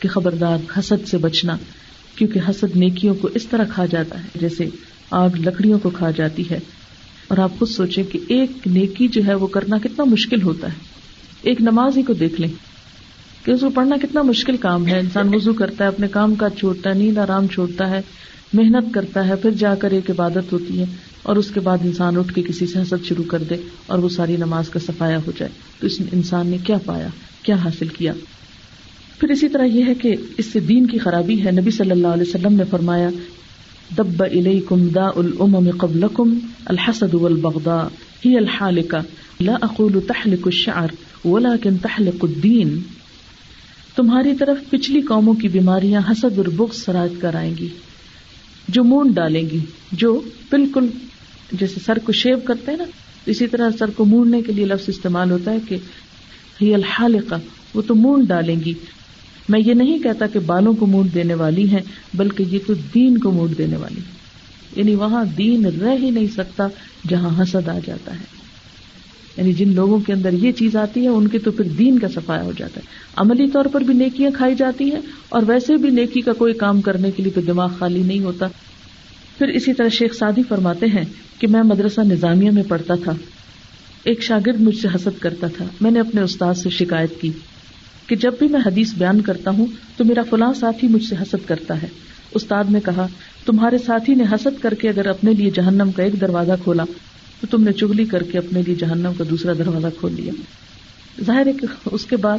[0.00, 1.56] کہ خبردار حسد سے بچنا،
[2.16, 4.68] کیونکہ حسد نیکیوں کو اس طرح کھا جاتا ہے جیسے
[5.10, 6.58] آگ لکڑیوں کو کھا جاتی ہے۔
[7.28, 10.78] اور آپ خود سوچیں کہ ایک نیکی جو ہے وہ کرنا کتنا مشکل ہوتا ہے۔
[11.42, 12.48] ایک نماز ہی کو دیکھ لیں
[13.44, 16.50] کہ اس کو پڑھنا کتنا مشکل کام ہے۔ انسان وضو کرتا ہے، اپنے کام کا
[16.50, 18.00] چھوڑتا ہے، نیند آرام چھوڑتا ہے
[18.52, 20.84] محنت کرتا ہے، پھر جا کر ایک عبادت ہوتی ہے
[21.22, 23.54] اور اس کے بعد انسان اٹھ کے کسی سے حسد شروع کر دے
[23.86, 27.08] اور وہ ساری نماز کا صفایا ہو جائے۔ تو اس انسان نے کیا پایا؟
[27.42, 28.12] کیا حاصل کیا؟
[29.18, 32.06] پھر اسی طرح یہ ہے کہ اس سے دین کی خرابی ہے۔ نبی صلی اللہ
[32.06, 33.10] علیہ وسلم نے فرمایا،
[33.98, 37.86] دب الیکم دا الامم قبلکم الحسد والبغضاء
[38.26, 38.98] ہی الحالکہ۔
[39.42, 40.88] لا اقول تحلق الشعر
[41.26, 42.78] ولكن تحلق الدین۔
[43.96, 47.68] تمہاری طرف پچھلی قوموں کی بیماریاں حسد اور بغض سراج کر آئیں گی۔
[48.68, 49.58] جو مونڈ ڈالیں گی،
[49.92, 50.86] جو بالکل
[51.52, 52.84] جیسے سر کو شیو کرتے ہیں نا،
[53.26, 55.76] اسی طرح سر کو مونڈنے کے لیے لفظ استعمال ہوتا ہے کہ
[56.62, 57.34] ہی الحالقہ،
[57.74, 58.72] وہ تو مونڈ ڈالیں گی۔
[59.48, 63.18] میں یہ نہیں کہتا کہ بالوں کو مونڈ دینے والی ہیں، بلکہ یہ تو دین
[63.18, 64.00] کو مونڈ دینے والی
[64.76, 66.64] یعنی وہاں دین رہ ہی نہیں سکتا
[67.08, 68.41] جہاں حسد آ جاتا ہے۔
[69.36, 72.08] یعنی جن لوگوں کے اندر یہ چیز آتی ہے، ان کے تو پھر دین کا
[72.08, 75.90] صفایا ہو جاتا ہے۔ عملی طور پر بھی نیکیاں کھائی جاتی ہیں اور ویسے بھی
[75.90, 78.46] نیکی کا کوئی کام کرنے کے لیے دماغ خالی نہیں ہوتا۔
[79.38, 81.04] پھر اسی طرح شیخ سادی فرماتے ہیں
[81.38, 83.12] کہ میں مدرسہ نظامیہ میں پڑھتا تھا۔
[84.04, 87.30] ایک شاگرد مجھ سے حسد کرتا تھا۔ میں نے اپنے استاد سے شکایت کی
[88.06, 89.66] کہ جب بھی میں حدیث بیان کرتا ہوں
[89.96, 91.88] تو میرا فلاں ساتھی مجھ سے حسد کرتا ہے۔
[92.34, 93.06] استاد نے کہا،
[93.46, 96.84] تمہارے ساتھی نے حسد کر کے اگر اپنے لیے جہنم کا ایک دروازہ کھولا
[97.42, 100.32] تو تم نے چگلی کر کے اپنے لیے جہنم کا دوسرا دروازہ کھول لیا۔
[101.26, 102.38] ظاہر ہے کہ اس کے بعد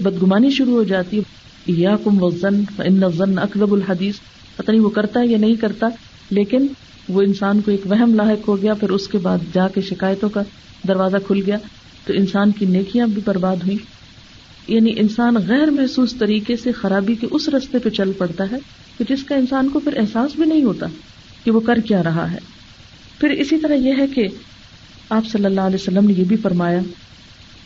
[0.00, 1.20] بدگمانی شروع ہو جاتی
[1.66, 4.14] یا کم وزن ان اکرب الحدیث۔
[4.56, 5.88] پتہ نہیں وہ کرتا ہے یا نہیں کرتا،
[6.30, 6.66] لیکن
[7.08, 10.28] وہ انسان کو ایک وہم لاحق ہو گیا، پھر اس کے بعد جا کے شکایتوں
[10.28, 10.42] کا
[10.88, 11.58] دروازہ کھل گیا۔
[12.04, 13.76] تو انسان کی نیکیاں بھی برباد ہوئی
[14.68, 18.56] یعنی انسان غیر محسوس طریقے سے خرابی کے اس رستے پہ چل پڑتا ہے
[18.98, 20.86] کہ جس کا انسان کو پھر احساس بھی نہیں ہوتا
[21.44, 22.38] کہ وہ کر کیا رہا ہے۔
[23.20, 24.28] پھر اسی طرح یہ ہے کہ
[25.10, 26.80] آپ صلی اللہ علیہ وسلم نے یہ بھی فرمایا،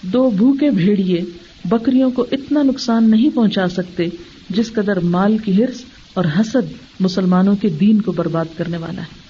[0.03, 1.21] دو بھوکے بھیڑیے
[1.65, 4.05] بکریوں کو اتنا نقصان نہیں پہنچا سکتے
[4.51, 5.85] جس قدر مال کی ہرس
[6.15, 9.29] اور حسد مسلمانوں کے دین کو برباد کرنے والا ہے۔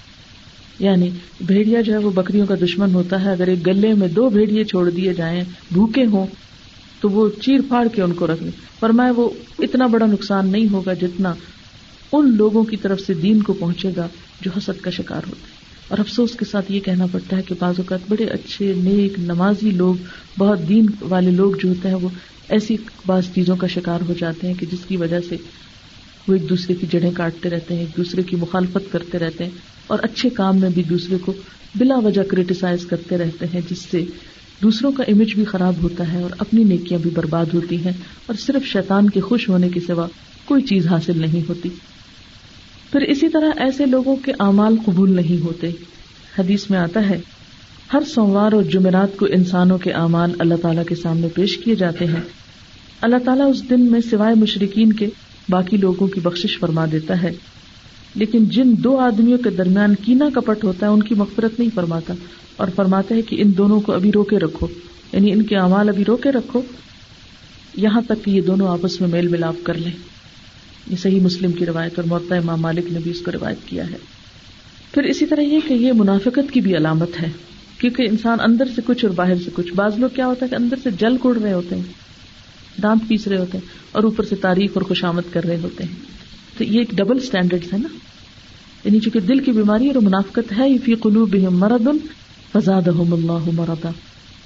[0.78, 1.10] یعنی
[1.46, 4.64] بھیڑیا جو ہے وہ بکریوں کا دشمن ہوتا ہے، اگر ایک گلے میں دو بھیڑیے
[4.64, 6.26] چھوڑ دیے جائیں، بھوکے ہوں،
[7.00, 10.72] تو وہ چیر پھاڑ کے ان کو رکھ لیں۔ پر وہ اتنا بڑا نقصان نہیں
[10.72, 11.34] ہوگا جتنا
[12.12, 14.08] ان لوگوں کی طرف سے دین کو پہنچے گا
[14.40, 15.57] جو حسد کا شکار ہوتے ہیں۔
[15.88, 19.70] اور افسوس کے ساتھ یہ کہنا پڑتا ہے کہ بعض اوقات بڑے اچھے، نیک، نمازی
[19.70, 19.94] لوگ،
[20.38, 22.08] بہت دین والے لوگ جو ہوتے ہیں، وہ
[22.48, 22.76] ایسی
[23.06, 25.36] بعض چیزوں کا شکار ہو جاتے ہیں کہ جس کی وجہ سے
[26.28, 29.50] وہ ایک دوسرے کی جڑیں کاٹتے رہتے ہیں، ایک دوسرے کی مخالفت کرتے رہتے ہیں
[29.86, 31.32] اور اچھے کام میں بھی دوسرے کو
[31.74, 34.02] بلا وجہ کریٹیسائز کرتے رہتے ہیں، جس سے
[34.62, 37.92] دوسروں کا امیج بھی خراب ہوتا ہے اور اپنی نیکیاں بھی برباد ہوتی ہیں
[38.26, 40.06] اور صرف شیطان کے خوش ہونے کے سوا
[40.46, 41.68] کوئی چیز حاصل نہیں ہوتی۔
[42.92, 45.70] پھر اسی طرح ایسے لوگوں کے اعمال قبول نہیں ہوتے۔
[46.38, 47.20] حدیث میں آتا ہے،
[47.92, 52.06] ہر سوموار اور جمعرات کو انسانوں کے اعمال اللہ تعالیٰ کے سامنے پیش کیے جاتے
[52.06, 52.22] ہیں۔
[53.00, 55.08] اللہ تعالیٰ اس دن میں سوائے مشرقین کے
[55.48, 57.32] باقی لوگوں کی بخش فرما دیتا ہے۔
[58.14, 62.14] لیکن جن دو آدمیوں کے درمیان کینا کپٹ ہوتا ہے، ان کی مغفرت نہیں فرماتا
[62.56, 64.66] اور فرماتا ہے کہ ان دونوں کو ابھی روکے رکھو۔
[65.12, 66.62] یعنی ان کے اعمال ابھی روکے رکھو۔
[67.76, 70.17] یہاں تک کہ یہ دونوں آپس میں میل ملاپ کر لیں۔
[70.86, 73.90] یہ صحیح مسلم کی روایت اور مرتا امام مالک نے بھی اس کو روایت کیا
[73.90, 73.96] ہے۔
[74.94, 77.28] پھر اسی طرح یہ کہ یہ منافقت کی بھی علامت ہے،
[77.78, 80.54] کیونکہ انسان اندر سے کچھ اور باہر سے کچھ۔ بعض لوگ کیا ہوتا ہے کہ
[80.54, 81.82] اندر سے جل کوڑ رہے ہوتے ہیں،
[82.82, 85.94] دانت پیس رہے ہوتے ہیں اور اوپر سے تعریف اور خوشامد کر رہے ہوتے ہیں۔
[86.58, 87.88] تو یہ ایک ڈبل اسٹینڈرڈ ہے نا؟
[88.84, 91.88] یعنی چونکہ دل کی بیماری اور منافقت ہے، فی قلوب مرد
[92.52, 93.90] فزاد اللہ مردا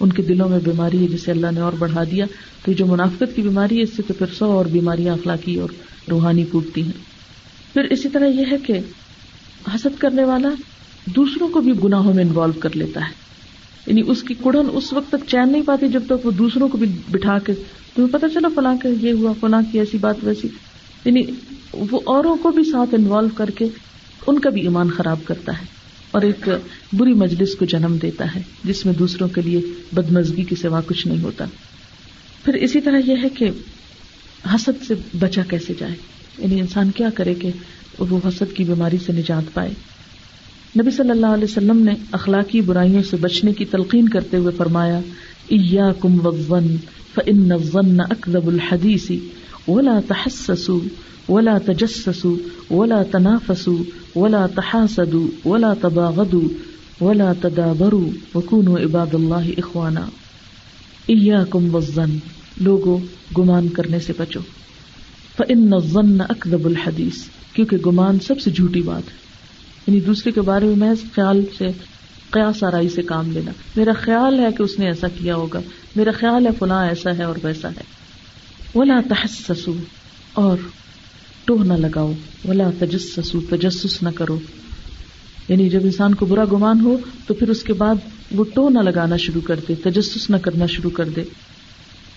[0.03, 2.27] ان کے دلوں میں بیماری ہے جسے اللہ نے اور بڑھا دیا،
[2.65, 5.69] تو جو منافقت کی بیماری ہے، اس سے تو پھر سو اور بیماریاں اخلاقی اور
[6.11, 6.93] روحانی پوٹتی ہیں۔
[7.75, 8.73] پھر اسی طرح یہ ہے کہ
[9.75, 10.49] حسد کرنے والا
[11.07, 13.13] دوسروں کو بھی گناہوں میں انوالو کر لیتا ہے۔
[13.87, 16.79] یعنی اس کی کڑن اس وقت تک چین نہیں پاتی جب تک وہ دوسروں کو
[16.79, 17.55] بھی بٹھا کے،
[17.95, 20.49] تمہیں پتا چلا فلاں کے یہ ہوا، فلاں کی ایسی بات ویسی۔
[21.05, 21.23] یعنی
[21.91, 23.67] وہ اوروں کو بھی ساتھ انوالو کر کے
[24.27, 25.82] ان کا بھی ایمان خراب کرتا ہے۔
[26.13, 26.49] اور ایک
[26.93, 29.61] بری مجلس کو جنم دیتا ہے، جس میں دوسروں کے لیے
[29.93, 31.45] بدمزگی کے سوا کچھ نہیں ہوتا۔
[32.45, 33.51] پھر اسی طرح یہ ہے کہ
[34.55, 35.95] حسد سے بچا کیسے جائے؟
[36.39, 37.51] یعنی انسان کیا کرے کہ
[37.99, 39.71] وہ حسد کی بیماری سے نجات پائے؟
[40.81, 45.01] نبی صلی اللہ علیہ وسلم نے اخلاقی برائیوں سے بچنے کی تلقین کرتے ہوئے فرمایا
[46.01, 46.19] کم
[47.15, 47.53] فن
[49.69, 50.89] ولا تحسسوا
[51.29, 52.37] ولا تجسسوا،
[52.73, 53.83] ولا تنافسوا،
[54.15, 56.49] ولا تحاسدوا، ولا تباغضوا،
[57.01, 60.07] ولا تدابروا، وكونوا عباد الله اخوانا
[61.07, 62.17] اياكم والظن.
[62.61, 62.99] لوگو
[63.39, 64.41] گمان کرنے سے بچو.
[65.37, 67.25] فان الظن اكذب الحديث.
[67.53, 69.17] کیونکہ گمان سب سے جھوٹی بات ہے.
[69.87, 71.67] یعنی دوسرے کے بارے میں محض خیال سے،
[72.31, 73.51] قیاس آرائی سے کام لینا.
[73.77, 75.61] میرا خیال ہے کہ اس نے ایسا کیا ہوگا.
[75.97, 77.83] میرا خیال ہے فلاں ایسا ہے اور ویسا ہے.
[78.75, 79.85] ولا تحسسوا.
[80.33, 80.57] اور
[81.45, 82.13] ٹوہ نہ لگاؤ،
[82.49, 84.39] ولا تجسسو تجسس نہ کرو۔
[85.49, 87.95] یعنی جب انسان کو برا گمان ہو، تو پھر اس کے بعد
[88.31, 91.21] وہ ٹو نہ لگانا شروع کر دے، تجسس نہ کرنا شروع کر دے۔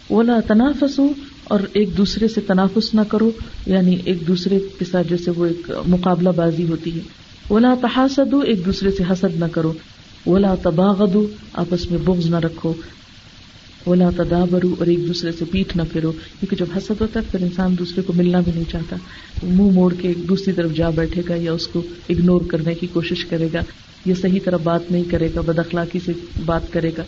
[0.08, 1.14] اولا تنافسو
[1.44, 3.32] اور ایک دوسرے سے تنافس نہ کرو
[3.66, 7.02] یعنی ایک دوسرے کے ساتھ جیسے وہ ایک مقابلہ بازی ہوتی ہے۔
[7.50, 9.74] ولا تحاسد ایک دوسرے سے حسد نہ کرو۔
[10.26, 11.16] ولا تباغد
[11.54, 12.74] آپس میں بغض نہ رکھو۔
[13.88, 17.42] ولا تدابرو اور ایک دوسرے سے پیٹ نہ پھرو، کیونکہ جب حسد ہوتا ہے، پھر
[17.42, 18.96] انسان دوسرے کو ملنا بھی نہیں چاہتا۔
[19.44, 22.88] منہ موڑ کے ایک دوسری طرف جا بیٹھے گا یا اس کو اگنور کرنے کی
[22.88, 23.60] کوشش کرے گا،
[24.06, 26.12] یا صحیح طرح بات نہیں کرے گا، بد اخلاقی سے
[26.46, 27.04] بات کرے گا۔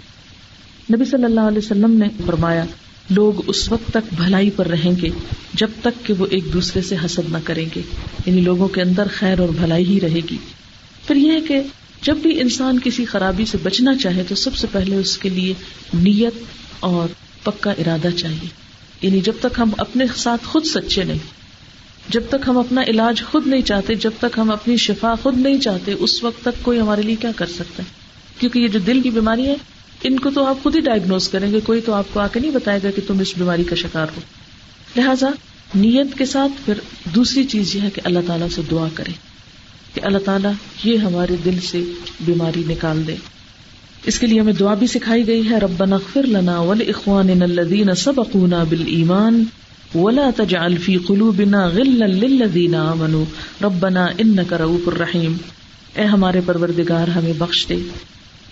[0.94, 2.66] نبی صلی اللہ علیہ وسلم نے فرمایا،
[3.10, 5.10] لوگ اس وقت تک بھلائی پر رہیں گے،
[5.54, 7.82] جب تک کہ وہ ایک دوسرے سے حسد نہ کریں گے۔
[8.26, 10.38] یعنی لوگوں کے اندر خیر اور بھلائی ہی رہے گی۔
[11.08, 11.62] پھر یہ ہے کہ
[12.02, 15.54] جب بھی انسان کسی خرابی سے بچنا چاہے، تو سب سے پہلے اس کے لیے
[15.94, 16.34] نیت
[16.80, 17.10] اور
[17.44, 18.48] پکا ارادہ چاہیے۔
[19.02, 21.18] یعنی جب تک ہم اپنے ساتھ خود سچے نہیں،
[22.10, 25.60] جب تک ہم اپنا علاج خود نہیں چاہتے، جب تک ہم اپنی شفا خود نہیں
[25.60, 27.90] چاہتے، اس وقت تک کوئی ہمارے لیے کیا کر سکتا ہے؟
[28.40, 29.56] کیونکہ یہ جو دل کی بیماری ہے،
[30.04, 32.40] ان کو تو آپ خود ہی ڈائگنوز کریں گے، کوئی تو آپ کو آ کے
[32.40, 34.22] نہیں بتائے گا کہ تم اس بیماری کا شکار ہو۔
[34.96, 35.28] لہذا،
[35.76, 36.74] نیت کے ساتھ پھر
[37.16, 39.12] دوسری چیز یہ ہے کہ اللہ تعالیٰ سے دعا کرے
[39.94, 40.52] کہ اللہ تعالیٰ
[40.84, 41.84] یہ ہمارے دل سے
[42.22, 43.16] بیماری نکال دے۔
[44.08, 47.96] اس کے لیے ہمیں دعا بھی سکھائی گئی ہے رب نغفر لنا ول اخوان الذین
[47.96, 49.44] سبقونا بالایمان
[49.96, 53.24] ولا تجعل في قلوبنا غلا للذین آمنوا.
[53.64, 55.38] ربنا انك رؤوف الرحیم
[55.96, 57.76] اے ہمارے پروردگار، ہمیں بخش دے۔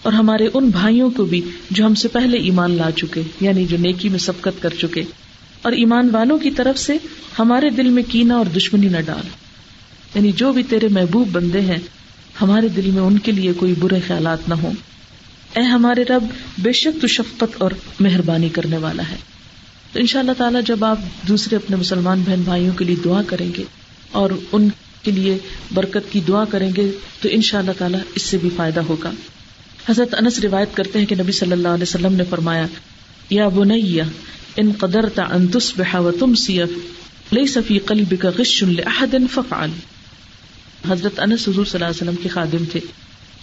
[0.01, 1.41] اور ہمارے ان بھائیوں کو بھی
[1.71, 5.03] جو ہم سے پہلے ایمان لا چکے یعنی جو نیکی میں سبقت کر چکے۔
[5.61, 6.97] اور ایمان والوں کی طرف سے
[7.39, 9.27] ہمارے دل میں کینا اور دشمنی نہ ڈال۔
[10.15, 11.79] یعنی جو بھی تیرے محبوب بندے ہیں،
[12.41, 14.94] ہمارے دل میں ان کے لیے کوئی برے خیالات نہ ہوں۔
[15.55, 16.23] اے ہمارے رب،
[16.57, 19.15] بے شک تو شفقت اور مہربانی کرنے والا ہے۔
[19.93, 23.21] تو ان شاء اللہ تعالیٰ جب آپ دوسرے اپنے مسلمان بہن بھائیوں کے لیے دعا
[23.27, 23.63] کریں گے
[24.11, 24.69] اور ان
[25.03, 25.37] کے لیے
[25.73, 26.91] برکت کی دعا کریں گے،
[27.21, 29.11] تو ان شاء اللہ تعالیٰ اس سے بھی فائدہ ہوگا۔
[29.89, 32.65] حضرت انس روایت کرتے ہیں کہ نبی صلی اللہ علیہ وسلم نے فرمایا،
[33.29, 34.03] یا بنیا
[34.55, 38.63] ان قدر تنتس بحا و تم سیف لئی صفی قلب کا غش
[39.31, 39.69] ففعل
[40.89, 42.79] حضرت انس حضور صلی اللہ علیہ وسلم کے خادم تھے۔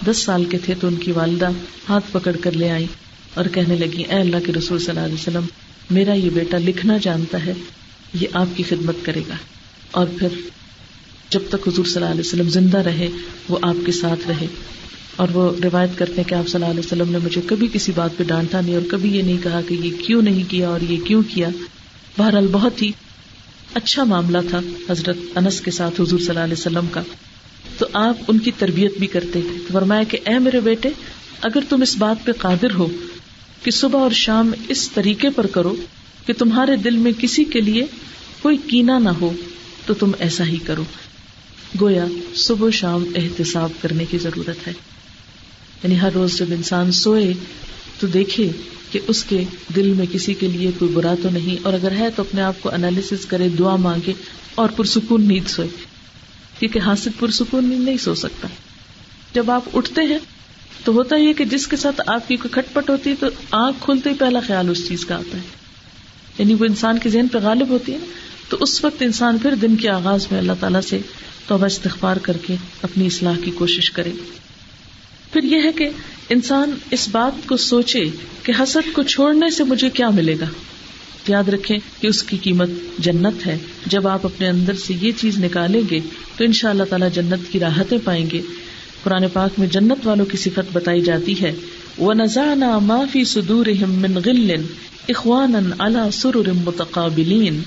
[0.07, 1.49] دس سال کے تھے تو ان کی والدہ
[1.89, 2.87] ہاتھ پکڑ کر لے آئی
[3.35, 5.45] اور کہنے لگی اے اللہ کے رسول صلی اللہ علیہ وسلم،
[5.91, 7.53] میرا یہ بیٹا لکھنا جانتا ہے،
[8.15, 9.35] یہ آپ کی خدمت کرے گا.
[9.91, 10.29] اور پھر
[11.31, 13.09] جب تک حضور صلی اللہ علیہ وسلم زندہ رہے،
[13.49, 14.47] وہ آپ کے ساتھ رہے
[15.17, 17.93] اور وہ روایت کرتے ہیں کہ آپ صلی اللہ علیہ وسلم نے مجھے کبھی کسی
[17.95, 20.81] بات پہ ڈانٹا نہیں اور کبھی یہ نہیں کہا کہ یہ کیوں نہیں کیا اور
[20.81, 21.49] یہ کیوں کیا۔
[22.19, 22.93] بہرحال بہت ہی
[23.75, 27.03] اچھا معاملہ تھا حضرت انس کے ساتھ حضور صلی اللہ علیہ وسلم کا۔
[27.83, 29.41] تو آپ ان کی تربیت بھی کرتے
[29.73, 30.89] فرمایا کہ اے میرے بیٹے،
[31.43, 32.89] اگر تم اس بات پہ قادر ہو
[33.63, 35.77] کہ صبح اور شام اس طریقے پر کرو
[36.27, 37.87] کہ تمہارے دل میں کسی کے لیے
[38.43, 39.33] کوئی کینا نہ ہو،
[39.87, 40.85] تو تم ایسا ہی کرو۔
[41.81, 44.73] گویا صبح شام احتساب کرنے کی ضرورت ہے۔
[45.83, 47.33] یعنی ہر روز جب انسان سوئے
[48.01, 48.51] تو دیکھے
[48.93, 49.45] کہ اس کے
[49.77, 52.55] دل میں کسی کے لیے کوئی برا تو نہیں، اور اگر ہے تو اپنے آپ
[52.61, 54.13] کو انالیس کرے، دعا مانگے
[54.55, 55.92] اور پرسکون نیند سوئے۔
[56.63, 58.49] کیونکہ حاصل پرسکون نہیں سو سکتا۔
[59.35, 60.19] جب آپ اٹھتے ہیں
[60.85, 63.27] تو ہوتا ہی کہ جس کے ساتھ آپ کی کوئی کھٹ پٹ ہوتی ہے تو
[63.51, 65.43] آنکھ کھلتے ہی پہلا خیال اس چیز کا آتا ہے۔
[66.39, 68.07] یعنی وہ انسان کے ذہن پہ غالب ہوتی ہے نا۔
[68.49, 70.99] تو اس وقت انسان پھر دن کے آغاز میں اللہ تعالیٰ سے
[71.47, 74.13] توبہ استغفار کر کے اپنی اصلاح کی کوشش کرے۔
[75.33, 75.89] پھر یہ ہے کہ
[76.29, 78.05] انسان اس بات کو سوچے
[78.43, 80.47] کہ حسد کو چھوڑنے سے مجھے کیا ملے گا؟
[81.29, 85.45] یاد رکھیں کہ اس کی قیمت جنت ہے۔ جب آپ اپنے اندر سے یہ چیز
[85.45, 86.01] نکالیں گے
[86.37, 88.41] تو ان شاء اللہ تعالیٰ جنت کی راحتیں پائیں گے۔
[89.03, 91.53] قرآن پاک میں جنت والوں کی صفت بتائی جاتی ہے۔
[91.99, 93.67] وہ نذانہ معافی سدور
[95.09, 97.63] اخوان اللہ سر متقابلین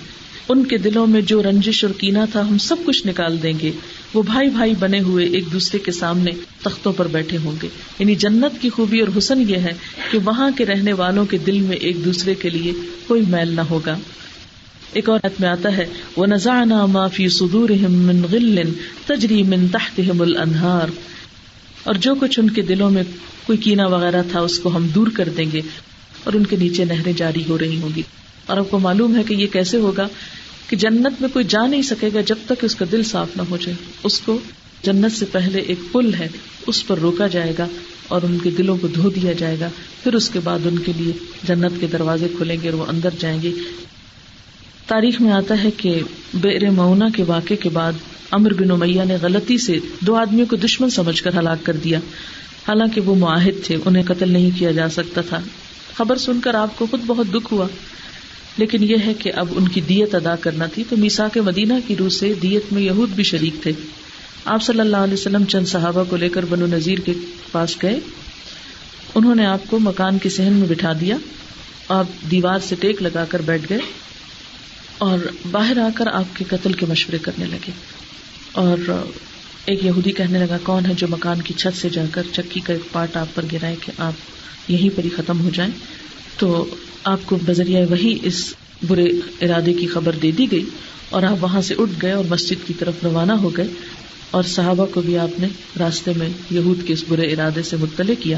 [0.50, 3.72] ان کے دلوں میں جو رنجش اور کینا تھا، ہم سب کچھ نکال دیں گے۔
[4.14, 6.32] وہ بھائی بھائی بنے ہوئے ایک دوسرے کے سامنے
[6.62, 7.68] تختوں پر بیٹھے ہوں گے۔
[8.00, 9.74] یعنی جنت کی خوبی اور حسن یہ ہے
[10.12, 12.74] کہ وہاں کے رہنے والوں کے دل میں ایک دوسرے کے لیے
[13.08, 13.98] کوئی میل نہ ہوگا۔
[14.94, 15.86] ایک اور میں آتا ہے
[16.16, 17.70] وہ نذانہ معافی سدور
[19.06, 20.88] تجری من تحت الانہار
[21.84, 23.04] اور جو کچھ ان کے دلوں میں
[23.46, 25.62] کوئی کینا وغیرہ تھا، اس کو ہم دور کر دیں گے
[26.24, 28.02] اور ان کے نیچے نہریں جاری ہو رہی ہوں گی۔
[28.46, 30.08] اور آپ کو معلوم ہے کہ یہ کیسے ہوگا
[30.70, 33.42] کہ جنت میں کوئی جا نہیں سکے گا جب تک اس کا دل صاف نہ
[33.50, 34.38] ہو جائے۔ اس کو
[34.84, 36.28] جنت سے پہلے ایک پل ہے،
[36.68, 37.68] اس پر روکا جائے گا
[38.08, 39.70] اور ان کے دلوں کو دھو دیا جائے گا۔
[40.04, 43.10] پھر اس کے بعد ان کے لیے جنت کے دروازے کھلیں گے اور وہ اندر
[43.20, 43.52] جائیں گے۔
[44.88, 46.02] تاریخ میں آتا ہے کہ
[46.34, 47.94] بیر معنا کے واقعے کے بعد
[48.32, 52.00] امر بن امیہ نے غلطی سے دو آدمیوں کو دشمن سمجھ کر ہلاک کر دیا۔
[52.68, 55.40] حالانکہ وہ معاہد تھے، انہیں قتل نہیں کیا جا سکتا تھا۔
[55.94, 57.68] خبر سن کر آپ کو خود بہت دکھ ہوا۔
[58.58, 61.74] لیکن یہ ہے کہ اب ان کی دیت ادا کرنا تھی تو میسا کے مدینہ
[61.88, 63.72] کی روح سے دیت میں یہود بھی شریک تھے۔
[64.46, 67.14] آپ صلی اللہ علیہ وسلم چند صحابہ کو لے کر بنو نذیر کے
[67.52, 68.00] پاس گئے۔
[69.16, 71.18] انہوں نے آپ کو مکان کے سہن میں بٹھا دیا۔
[71.90, 73.80] آپ دیوار سے ٹیک لگا کر بیٹھ گئے
[74.98, 75.20] اور
[75.52, 77.72] باہر آ کر آپ کے قتل کے مشورے کرنے لگے۔
[78.52, 78.78] اور
[79.66, 82.74] ایک یہودی کہنے لگا، کون ہے جو مکان کی چھت سے جا کر چکی کا
[82.74, 84.14] ایک پارٹ آپ پر گرائے کہ آپ
[84.72, 85.72] یہیں پر ہی ختم ہو جائیں؟
[86.38, 86.76] تو
[87.06, 88.54] آپ کو بذریعہ وہی اس
[88.88, 89.06] برے
[89.42, 90.66] ارادے کی خبر دے دی گئی
[91.10, 93.66] اور آپ وہاں سے اٹھ گئے اور مسجد کی طرف روانہ ہو گئے
[94.32, 95.48] اور صحابہ کو بھی آپ نے
[95.80, 98.38] راستے میں یہود کے اس برے ارادے سے مطلع کیا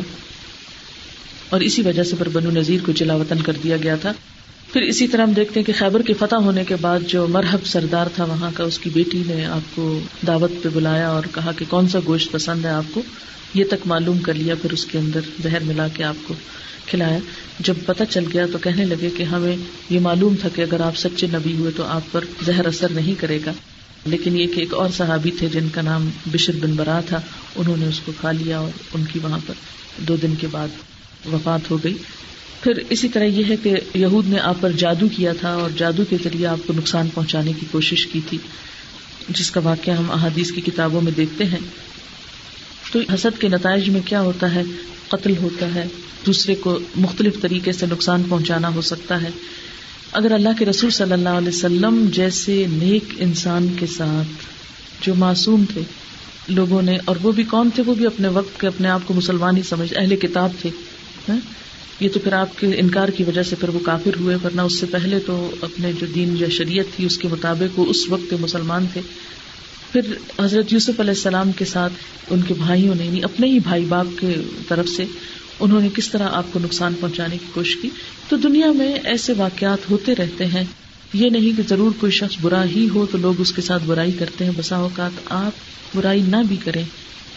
[1.50, 4.14] اور اسی وجہ سے پر بنو نذیر کو جلا وطن کر دیا گیا تھا۔
[4.74, 7.66] پھر اسی طرح ہم دیکھتے ہیں کہ خیبر کی فتح ہونے کے بعد جو مرحب
[7.66, 11.52] سردار تھا وہاں کا اس کی بیٹی نے آپ کو دعوت پہ بلایا اور کہا
[11.58, 13.02] کہ کون سا گوشت پسند ہے آپ کو؟
[13.54, 16.34] یہ تک معلوم کر لیا، پھر اس کے اندر زہر ملا کے آپ کو
[16.86, 17.20] کھلایا۔
[17.60, 19.58] جب پتہ چل گیا تو کہنے لگے کہ ہمیں
[19.90, 23.14] یہ معلوم تھا کہ اگر آپ سچے نبی ہوئے تو آپ پر زہر اثر نہیں
[23.20, 23.54] کرے گا۔
[24.06, 27.22] لیکن یہ کہ ایک اور صحابی تھے جن کا نام بشر بن برا تھا،
[27.56, 29.54] انہوں نے اس کو کھا لیا اور ان کی وہاں پر
[29.98, 30.68] دو دن کے بعد
[31.34, 31.94] وفات ہو گئی۔
[32.62, 36.04] پھر اسی طرح یہ ہے کہ یہود نے آپ پر جادو کیا تھا اور جادو
[36.10, 38.38] کے ذریعے آپ کو نقصان پہنچانے کی کوشش کی تھی۔
[39.30, 41.87] جس کا واقعہ ہم احادیث کی کتابوں میں دیکھتے ہیں۔
[43.06, 44.64] تو حسد کے نتائج میں کیا ہوتا ہے؟
[45.08, 45.86] قتل ہوتا ہے۔
[46.26, 49.30] دوسرے کو مختلف طریقے سے نقصان پہنچانا ہو سکتا ہے۔
[50.12, 54.46] اگر اللہ کے رسول صلی اللہ علیہ وسلم جیسے نیک انسان کے ساتھ
[55.06, 55.82] جو معصوم تھے،
[56.48, 59.14] لوگوں نے، اور وہ بھی کون تھے؟ وہ بھی اپنے وقت کے اپنے آپ کو
[59.14, 60.70] مسلمان ہی سمجھ، اہل کتاب تھے۔
[61.30, 61.38] ہاں؟
[62.00, 64.80] یہ تو پھر آپ کے انکار کی وجہ سے پھر وہ کافر ہوئے، ورنہ اس
[64.80, 68.34] سے پہلے تو اپنے جو دین یا شریعت تھی، اس کے مطابق وہ اس وقت
[68.40, 69.02] مسلمان تھے۔
[69.92, 70.02] پھر
[70.40, 71.94] حضرت یوسف علیہ السلام کے ساتھ
[72.30, 74.36] ان کے بھائیوں نے یعنی اپنے ہی بھائی باپ کے
[74.68, 75.06] طرف سے
[75.60, 77.90] انہوں نے کس طرح آپ کو نقصان پہنچانے کی کوشش کی؟
[78.30, 80.64] تو دنیا میں ایسے واقعات ہوتے رہتے ہیں۔
[81.14, 84.12] یہ نہیں کہ ضرور کوئی شخص برا ہی ہو تو لوگ اس کے ساتھ برائی
[84.12, 85.52] کرتے ہیں۔ بسا اوقات آپ
[85.96, 86.84] برائی نہ بھی کریں،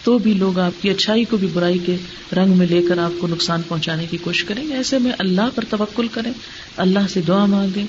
[0.04, 1.96] تو بھی لوگ آپ کی اچھائی کو بھی برائی کے
[2.36, 5.48] رنگ میں لے کر آپ کو نقصان پہنچانے کی کوشش کریں۔ گے ایسے میں اللہ
[5.54, 6.32] پر توکل کریں،
[6.76, 7.84] اللہ سے دعا مانگیں۔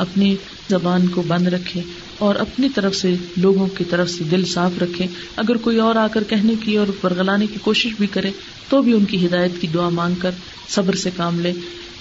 [0.00, 0.36] اپنی
[0.70, 1.80] زبان کو بند رکھے
[2.18, 6.06] اور اپنی طرف سے لوگوں کی طرف سے دل صاف رکھے۔ اگر کوئی اور آ
[6.06, 8.30] کر کہنے کی اور برگلانے کی کوشش بھی کرے
[8.68, 10.30] تو بھی ان کی ہدایت کی دعا مانگ کر
[10.68, 11.52] صبر سے کام لے۔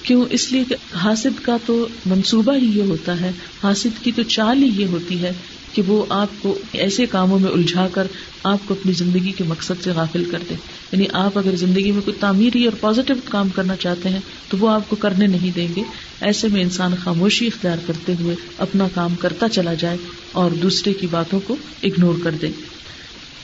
[0.04, 3.32] کیوں؟ اس لیے کہ حاصد کا تو منصوبہ ہی یہ ہوتا ہے
[3.64, 5.32] حاصد کی تو چال ہی یہ ہوتی ہے
[5.74, 8.08] کہ وہ آپ کو ایسے کاموں میں الجھا کر
[8.44, 10.56] آپ کو اپنی زندگی کے مقصد سے غافل کر دے۔
[10.92, 14.20] یعنی آپ اگر زندگی میں کوئی تعمیری اور پازیٹو کام کرنا چاہتے ہیں،
[14.50, 15.82] تو وہ آپ کو کرنے نہیں دیں گے۔
[16.22, 19.98] ایسے میں انسان خاموشی اختیار کرتے ہوئے اپنا کام کرتا چلا جائے
[20.32, 22.50] اور دوسرے کی باتوں کو اگنور کر دے۔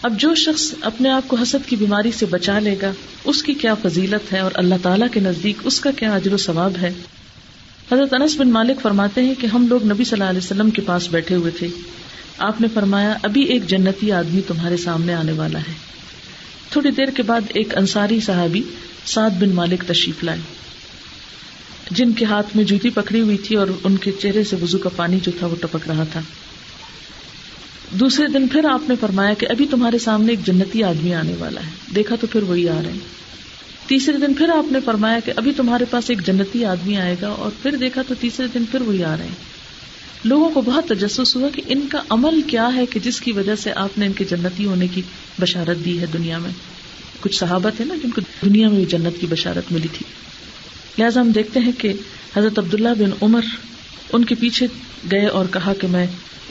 [0.01, 2.91] اب جو شخص اپنے آپ کو حسد کی بیماری سے بچا لے گا،
[3.23, 6.37] اس کی کیا فضیلت ہے اور اللہ تعالیٰ کے نزدیک اس کا کیا اجر و
[6.37, 6.93] ثواب ہے؟
[7.91, 10.81] حضرت انس بن مالک فرماتے ہیں کہ ہم لوگ نبی صلی اللہ علیہ وسلم کے
[10.81, 11.67] پاس بیٹھے ہوئے تھے۔
[12.37, 15.73] آپ نے فرمایا، ابھی ایک جنتی آدمی تمہارے سامنے آنے والا ہے۔
[16.69, 18.61] تھوڑی دیر کے بعد ایک انصاری صحابی
[19.05, 20.39] سعد بن مالک تشریف لائے۔
[21.91, 24.89] جن کے ہاتھ میں جوتی پکڑی ہوئی تھی اور ان کے چہرے سے وزو کا
[24.95, 26.21] پانی جو تھا وہ ٹپک رہا تھا۔
[27.91, 31.61] دوسرے دن پھر آپ نے فرمایا کہ ابھی تمہارے سامنے ایک جنتی آدمی آنے والا
[31.61, 33.15] ہے۔ دیکھا تو پھر وہی آ رہے ہیں۔
[33.87, 37.27] تیسرے دن پھر آپ نے فرمایا کہ ابھی تمہارے پاس ایک جنتی آدمی آئے گا
[37.27, 39.54] اور پھر دیکھا تو تیسرے دن پھر وہی آ رہے ہیں۔
[40.25, 43.55] لوگوں کو بہت تجسس ہوا کہ ان کا عمل کیا ہے کہ جس کی وجہ
[43.55, 45.01] سے آپ نے ان کے جنتی ہونے کی
[45.41, 46.51] بشارت دی ہے دنیا میں۔
[47.19, 50.05] کچھ صحابت ہے نا جن کو دنیا میں جنت کی بشارت ملی تھی۔
[50.97, 51.93] لہٰذا ہم دیکھتے ہیں کہ
[52.37, 53.41] حضرت عبداللہ بن عمر
[54.13, 54.67] ان کے پیچھے
[55.11, 56.07] گئے اور کہا کہ میں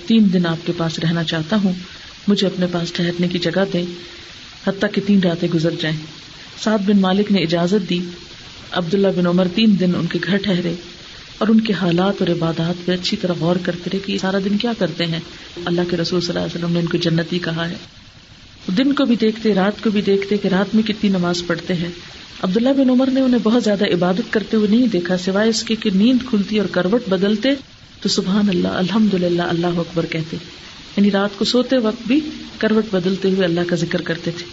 [0.07, 1.73] تین دن آپ کے پاس رہنا چاہتا ہوں،
[2.29, 3.85] مجھے اپنے پاس ٹہرنے کی جگہ دیں،
[4.67, 5.97] حتیٰ کہ تین راتیں گزر جائیں۔
[6.63, 7.99] سعد بن مالک نے اجازت دی،
[8.71, 10.75] عبداللہ بن عمر تین دن ان کے گھر ٹھہرے۔
[11.39, 14.59] اور ان کے حالات اور عبادات پہ اچھی طرح غور کرتے رہے کہ سارا دن
[14.59, 15.21] کیا کرتے ہیں۔
[15.65, 17.75] اللہ کے رسول صلی اللہ علیہ وسلم نے ان کو جنتی کہا ہے۔
[18.79, 21.89] دن کو بھی دیکھتے، رات کو بھی دیکھتے کہ رات میں کتنی نماز پڑھتے ہیں۔
[22.43, 25.75] عبداللہ بن عمر نے انہیں بہت زیادہ عبادت کرتے ہوئے نہیں دیکھا، سوائے اس کے
[25.75, 27.49] کہ نیند کھلتی اور کروٹ بدلتے
[28.01, 30.37] تو سبحان اللہ الحمد للہ اللہ اکبر کہتے۔
[30.97, 32.21] یعنی رات کو سوتے وقت بھی
[32.59, 34.47] کروٹ بدلتے ہوئے اللہ کا ذکر کرتے تھے۔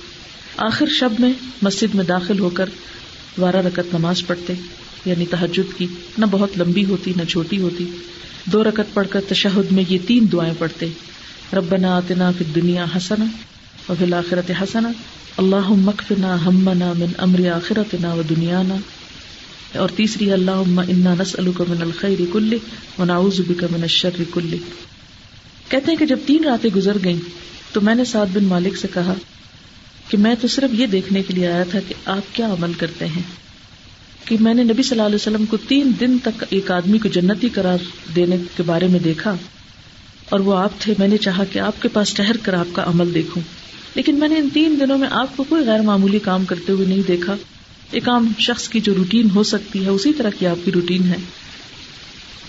[0.58, 2.70] آخر شب میں مسجد میں داخل ہو کر
[3.40, 4.54] بارہ رکت نماز پڑھتے۔
[5.06, 5.88] یعنی تحجد کی،
[6.18, 7.86] نہ بہت لمبی ہوتی، نہ چھوٹی ہوتی۔
[8.46, 10.88] دو رکت پڑھ کر تشہد میں یہ تین دعائیں پڑھتے۔
[11.54, 13.26] ربنا آتنا فی دنیا حسنا
[13.90, 14.90] و فی الآخرت حسنا
[15.38, 18.76] اللہ مکفنا ہمنا من امر آخرتنا و دنیانا۔
[19.76, 22.58] اور تیسری اللہ انا نسألک من الخیر کل
[23.00, 24.58] و نعوذ بک من الشر کل
[25.70, 27.18] کہتے ہیں کہ جب تین راتیں گزر گئیں
[27.74, 29.14] تو میں نے سعد بن مالک سے کہا
[30.10, 33.06] کہ میں تو صرف یہ دیکھنے کے لیے آیا تھا کہ آپ کیا عمل کرتے
[33.06, 33.22] ہیں۔
[34.26, 37.10] کہ میں نے نبی صلی اللہ علیہ وسلم کو تین دن تک ایک آدمی کو
[37.10, 37.78] جنتی قرار
[38.16, 39.36] دینے کے بارے میں دیکھا
[40.30, 42.84] اور وہ آپ تھے، میں نے چاہا کہ آپ کے پاس ٹہر کر آپ کا
[42.84, 43.42] عمل دیکھوں۔
[43.96, 46.88] لیکن میں نے ان تین دنوں میں آپ کو کوئی غیر معمولی کام کرتے ہوئے
[46.88, 47.36] نہیں دیکھا۔
[47.92, 51.04] ایک عام شخص کی جو روٹین ہو سکتی ہے، اسی طرح کی آپ کی روٹین
[51.04, 51.18] ہے۔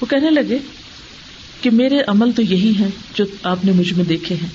[0.00, 0.58] وہ کہنے لگے
[1.60, 4.48] کہ میرے عمل تو یہی ہیں جو آپ نے مجھ میں دیکھے ہیں۔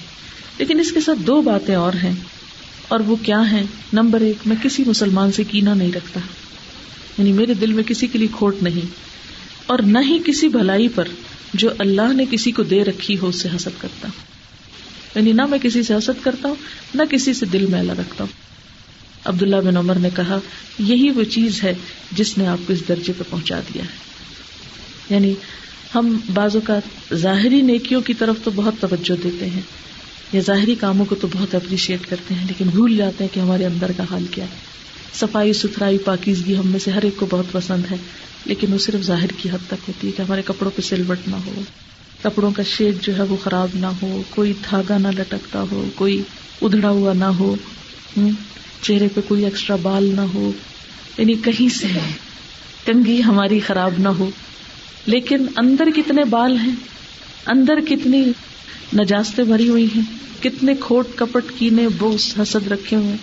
[0.58, 2.16] لیکن اس کے ساتھ دو باتیں اور ہیں۔
[2.88, 3.64] اور وہ کیا ہیں؟
[3.94, 6.20] نمبر ایک، میں کسی مسلمان سے کینا نہیں رکھتا۔
[7.18, 8.88] یعنی میرے دل میں کسی کے لیے کھوٹ نہیں
[9.66, 11.08] اور نہ ہی کسی بھلائی پر
[11.54, 14.38] جو اللہ نے کسی کو دے رکھی ہو اس سے حسد کرتا ہوں۔
[15.16, 16.56] یعنی نہ میں کسی سے حسد کرتا ہوں،
[16.96, 18.48] نہ کسی سے دل میلا رکھتا ہوں۔
[19.26, 20.40] عبداللہ بن عمر نے کہا،
[20.80, 21.74] یہی وہ چیز ہے
[22.12, 24.08] جس نے آپ کو اس درجے پہ پہنچا دیا ہے۔
[25.10, 25.34] یعنی
[25.96, 29.62] ہم بعض اوقات ظاہری نیکیوں کی طرف تو بہت توجہ دیتے ہیں
[30.34, 33.66] یا ظاہری کاموں کو تو بہت اپریشیٹ کرتے ہیں، لیکن بھول جاتے ہیں کہ ہمارے
[33.66, 34.77] اندر کا حال کیا ہے۔
[35.14, 37.96] صفائی ستھرائی پاکیزگی ہم میں سے ہر ایک کو بہت پسند ہے،
[38.46, 41.36] لیکن وہ صرف ظاہر کی حد تک ہوتی ہے کہ ہمارے کپڑوں پہ سلوٹ نہ
[41.36, 41.62] ہو،
[42.24, 46.22] کپڑوں کا شیڈ جو ہے وہ خراب نہ ہو، کوئی دھاگا نہ لٹکتا ہو، کوئی
[46.62, 47.56] ادڑا ہوا نہ ہو
[48.82, 50.52] چہرے پہ کوئی ایکسٹرا بال نہ ہو
[51.18, 51.88] یعنی کہیں سے
[52.86, 54.30] کنگھی ہماری خراب نہ ہو۔
[55.06, 56.76] لیکن اندر کتنے بال ہیں،
[57.46, 58.26] اندر کتنی
[58.94, 60.02] نجاستیں بھری ہوئی ہیں،
[60.44, 63.16] کتنے کھوٹ کپٹ کینے بوس حسد رکھے ہوئے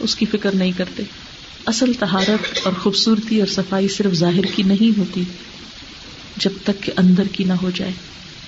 [0.00, 1.02] اس کی فکر نہیں کرتے۔
[1.66, 5.22] اصل تہارت اور خوبصورتی اور صفائی صرف ظاہر کی نہیں ہوتی،
[6.36, 7.92] جب تک کہ اندر کی نہ ہو جائے۔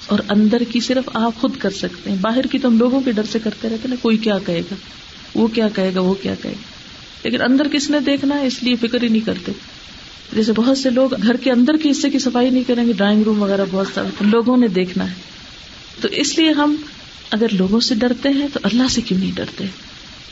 [0.06, 3.12] اور اندر کی صرف آپ خود کر سکتے ہیں۔ باہر کی تو ہم لوگوں کے
[3.12, 4.74] ڈر سے کرتے رہتے نا، کوئی کیا کہے گا؟
[5.34, 6.74] وہ کیا کہے گا، وہ کیا کہے گا؟
[7.24, 9.52] لیکن اندر کس نے دیکھنا ہے؟ اس لیے فکر ہی نہیں کرتے۔
[10.32, 13.22] جیسے بہت سے لوگ گھر کے اندر کے حصے کی صفائی نہیں کریں گے، ڈرائنگ
[13.22, 15.14] روم وغیرہ بہت سارے لوگوں نے دیکھنا ہے۔
[16.00, 16.74] تو اس لیے ہم
[17.30, 19.64] اگر لوگوں سے ڈرتے ہیں تو اللہ سے کیوں نہیں ڈرتے؟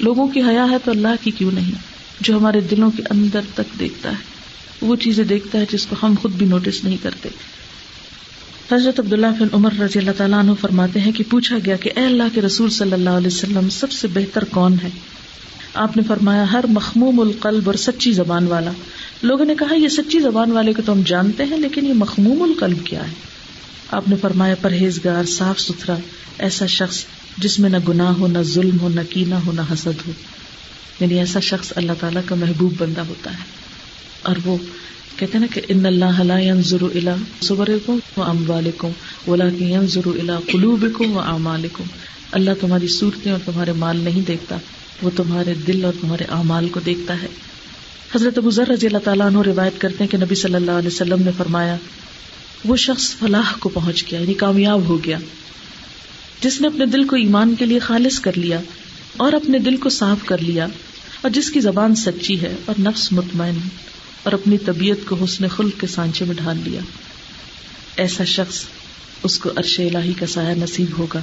[0.01, 1.92] لوگوں کی حیا ہے تو اللہ کی کیوں نہیں؟
[2.23, 4.33] جو ہمارے دلوں کے اندر تک دیکھتا ہے۔
[4.83, 7.29] وہ چیزیں دیکھتا ہے جس کو ہم خود بھی نوٹس نہیں کرتے۔
[8.73, 12.05] حضرت عبداللہ بن عمر رضی اللہ تعالیٰ عنہ فرماتے ہیں کہ پوچھا گیا کہ اے
[12.05, 14.89] اللہ کے رسول صلی اللہ علیہ وسلم، سب سے بہتر کون ہے؟
[15.75, 18.71] آپ نے فرمایا، ہر مخموم القلب اور سچی زبان والا۔
[19.23, 22.43] لوگوں نے کہا، یہ سچی زبان والے کو تو ہم جانتے ہیں، لیکن یہ مخموم
[22.43, 23.15] القلب کیا ہے؟
[23.91, 25.97] آپ نے فرمایا، پرہیزگار، صاف ستھرا
[26.39, 27.05] ایسا شخص
[27.39, 30.13] جس میں نہ گناہ ہو، نہ ظلم ہو، نہ کینا ہو، نہ حسد ہو۔
[31.03, 33.45] یعنی ایسا شخص اللہ تعالیٰ کا محبوب بندہ ہوتا ہے۔
[34.23, 34.57] اور وہ
[35.17, 37.11] کہتے نا کہ ان اللہ ينظر الى
[37.43, 38.89] صوركم واموالكم
[39.27, 41.85] ولكن ينظر الى قلوبكم واعمالكم
[42.33, 44.57] اللہ تمہاری صورتیں اور تمہارے مال نہیں دیکھتا،
[45.03, 47.27] وہ تمہارے دل اور تمہارے اعمال کو دیکھتا ہے۔
[48.15, 50.89] حضرت ابو ذر رضی اللہ تعالیٰ عنہ روایت کرتے ہیں کہ نبی صلی اللہ علیہ
[50.89, 51.77] وسلم نے فرمایا،
[52.65, 55.19] وہ شخص فلاح کو پہنچ گیا یعنی کامیاب ہو گیا۔
[56.41, 58.61] جس نے اپنے دل کو ایمان کے لیے خالص کر لیا
[59.17, 60.67] اور اپنے دل کو صاف کر لیا
[61.23, 63.55] اور جس کی زبان سچی ہے اور نفس مطمئن
[64.23, 66.81] اور اپنی طبیعت کو حسن خلق کے سانچے میں ڈھال لیا۔
[67.97, 68.65] ایسا شخص
[69.23, 71.21] اس کو عرش الہی کا سایہ نصیب ہوگا۔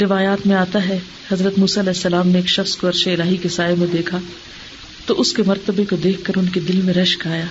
[0.00, 0.98] روایات میں آتا ہے،
[1.32, 4.18] حضرت علیہ السلام نے ایک شخص کو عرش الہی کے سائے میں دیکھا
[5.06, 7.44] تو اس کے مرتبے کو دیکھ کر ان کے دل میں رشک آیا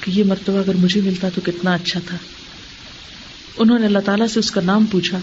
[0.00, 2.16] کہ یہ مرتبہ اگر مجھے ملتا تو کتنا اچھا تھا۔
[3.56, 5.18] انہوں نے اللہ تعالیٰ سے اس کا نام پوچھا۔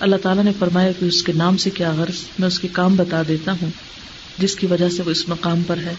[0.00, 2.96] اللہ تعالیٰ نے فرمایا کہ اس کے نام سے کیا غرض؟ میں اس کے کام
[2.96, 3.70] بتا دیتا ہوں۔
[4.38, 5.94] جس کی وجہ سے وہ اس مقام پر ہے۔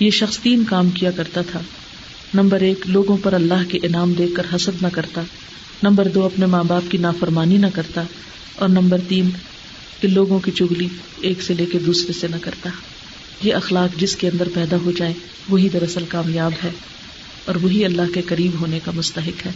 [0.00, 1.60] یہ شخص تین کام کیا کرتا تھا۔
[2.34, 5.22] نمبر ایک، لوگوں پر اللہ کے انعام دیکھ کر حسد نہ کرتا۔
[5.82, 8.02] نمبر دو، اپنے ماں باپ کی نافرمانی نہ کرتا۔
[8.54, 9.30] اور نمبر تین،
[10.00, 10.88] کہ لوگوں کی چگلی
[11.20, 12.70] ایک سے لے کے دوسرے سے نہ کرتا۔
[13.42, 15.12] یہ اخلاق جس کے اندر پیدا ہو جائے
[15.48, 16.70] وہی دراصل کامیاب ہے۔
[17.44, 19.52] اور وہی اللہ کے قریب ہونے کا مستحق ہے۔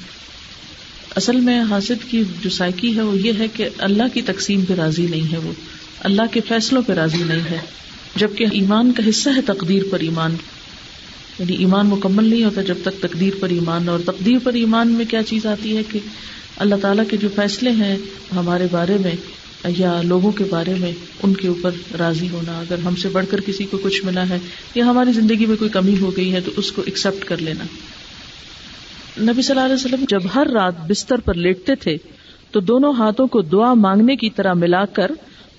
[1.16, 4.74] اصل میں حاصل کی جو سائیکی ہے، وہ یہ ہے کہ اللہ کی تقسیم پہ
[4.74, 5.52] راضی نہیں ہے وہ۔
[6.00, 7.58] اللہ کے فیصلوں پہ راضی نہیں ہے۔
[8.16, 10.36] جبکہ ایمان کا حصہ ہے تقدیر پر ایمان۔
[11.38, 15.04] یعنی ایمان مکمل نہیں ہوتا جب تک تقدیر پر ایمان اور تقدیر پر ایمان میں
[15.04, 15.98] کیا چیز آتی ہے کہ
[16.56, 17.96] اللہ تعالیٰ کے جو فیصلے ہیں
[18.36, 19.12] ہمارے بارے میں
[19.76, 20.92] یا لوگوں کے بارے میں
[21.22, 24.38] ان کے اوپر راضی ہونا۔ اگر ہم سے بڑھ کر کسی کو کچھ ملا ہے
[24.74, 27.64] یا ہماری زندگی میں کوئی کمی ہو گئی ہے تو اس کو ایکسپٹ کر لینا۔
[29.22, 31.96] نبی صلی اللہ علیہ وسلم جب ہر رات بستر پر لیٹتے تھے
[32.50, 35.10] تو دونوں ہاتھوں کو دعا مانگنے کی طرح ملا کر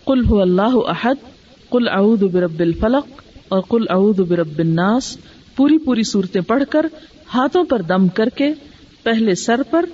[0.05, 1.15] کل ہو اللہ احد
[1.69, 5.17] کل اعود برب الفلق اور کل اعود برب الناس
[5.55, 6.85] پوری پوری صورتیں پڑھ کر
[7.33, 8.53] ہاتھوں پر دم کر کے
[9.03, 9.85] پہلے سر پر،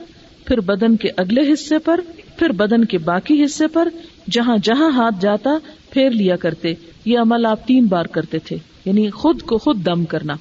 [0.46, 2.00] پھر بدن کے اگلے حصے پر،
[2.38, 3.88] پھر بدن کے باقی حصے پر،
[4.32, 5.58] جہاں جہاں ہاتھ جاتا
[5.90, 6.74] پھیر لیا کرتے۔
[7.06, 10.34] یہ عمل آپ تین بار کرتے تھے یعنی خود کو خود دم کرنا۔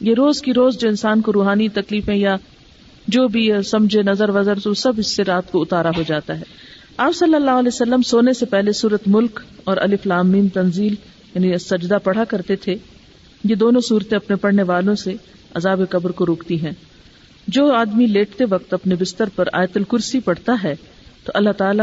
[0.00, 2.36] یہ روز کی روز جو انسان کو روحانی تکلیفیں یا
[3.08, 6.44] جو بھی سمجھے، نظر وزر تو سب اس سے رات کو اتارا ہو جاتا ہے۔
[6.98, 10.94] آپ صلی اللہ علیہ وسلم سونے سے پہلے سورت ملک اور الفلام تنزیل
[11.34, 12.76] یعنی سجدہ پڑھا کرتے تھے،
[13.44, 15.14] یہ دونوں صورتیں اپنے پڑھنے والوں سے
[15.54, 16.70] عذاب قبر کو روکتی ہیں۔
[17.48, 20.74] جو آدمی لیٹتے وقت اپنے بستر پر آیت الکرسی پڑھتا ہے،
[21.24, 21.82] تو اللہ تعالی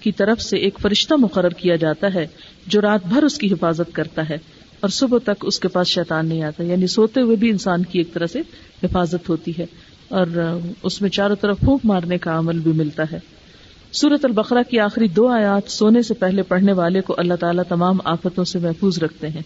[0.00, 2.26] کی طرف سے ایک فرشتہ مقرر کیا جاتا ہے،
[2.66, 4.38] جو رات بھر اس کی حفاظت کرتا ہے
[4.80, 7.98] اور صبح تک اس کے پاس شیطان نہیں آتا۔ یعنی سوتے ہوئے بھی انسان کی
[7.98, 8.40] ایک طرح سے
[8.82, 9.66] حفاظت ہوتی ہے
[10.08, 13.35] اور اس میں چاروں طرف پھونک مارنے کا عمل بھی ملتا ہے۔
[14.00, 17.98] سورت البقرہ کی آخری دو آیات سونے سے پہلے پڑھنے والے کو اللہ تعالیٰ تمام
[18.04, 19.40] آفتوں سے محفوظ رکھتے ہیں۔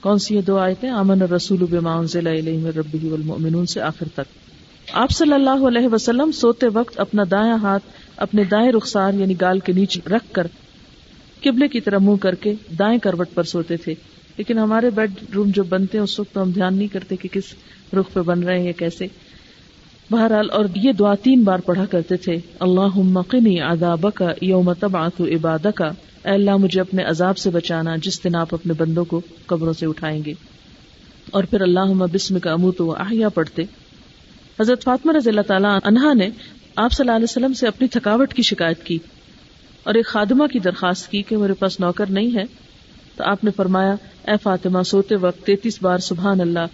[0.00, 4.38] کون سی یہ دو آیتیں؟ امن رسول ربی والمؤمنون سے آخر تک۔
[4.92, 7.84] آپ صلی اللہ علیہ وسلم سوتے وقت اپنا دایاں ہاتھ
[8.16, 10.46] اپنے دائیں رخسار یعنی گال کے نیچے رکھ کر
[11.42, 13.94] قبلے کی طرح منہ کر کے دائیں کروٹ پر سوتے تھے۔
[14.36, 17.28] لیکن ہمارے بیڈ روم جو بنتے ہیں، اس وقت تو ہم دھیان نہیں کرتے کہ
[17.32, 17.42] کس
[17.92, 19.06] رخ پہ بن رہے ہیں کیسے۔
[20.10, 25.20] بہرحال اور یہ دعا تین بار پڑھا کرتے تھے۔ اللہ مقنی اداب کا یوم تبعث
[25.20, 25.90] عباد کا
[26.24, 30.24] اللہ، مجھے اپنے عذاب سے بچانا، جس دن آپ اپنے بندوں کو قبروں سے اٹھائیں
[30.26, 30.32] گے۔
[31.30, 33.62] اور پھر اللہ بسم کا امو تو آہیا پڑھتے۔
[34.60, 36.28] حضرت فاطمہ رضی اللہ تعالیٰ عنہا نے
[36.76, 38.98] آپ صلی اللہ علیہ وسلم سے اپنی تھکاوٹ کی شکایت کی
[39.82, 42.44] اور ایک خادمہ کی درخواست کی کہ میرے پاس نوکر نہیں ہے۔
[43.16, 43.94] تو آپ نے فرمایا،
[44.28, 46.66] اے فاطمہ، سوتے وقت تینتیس بار سبحان اللہ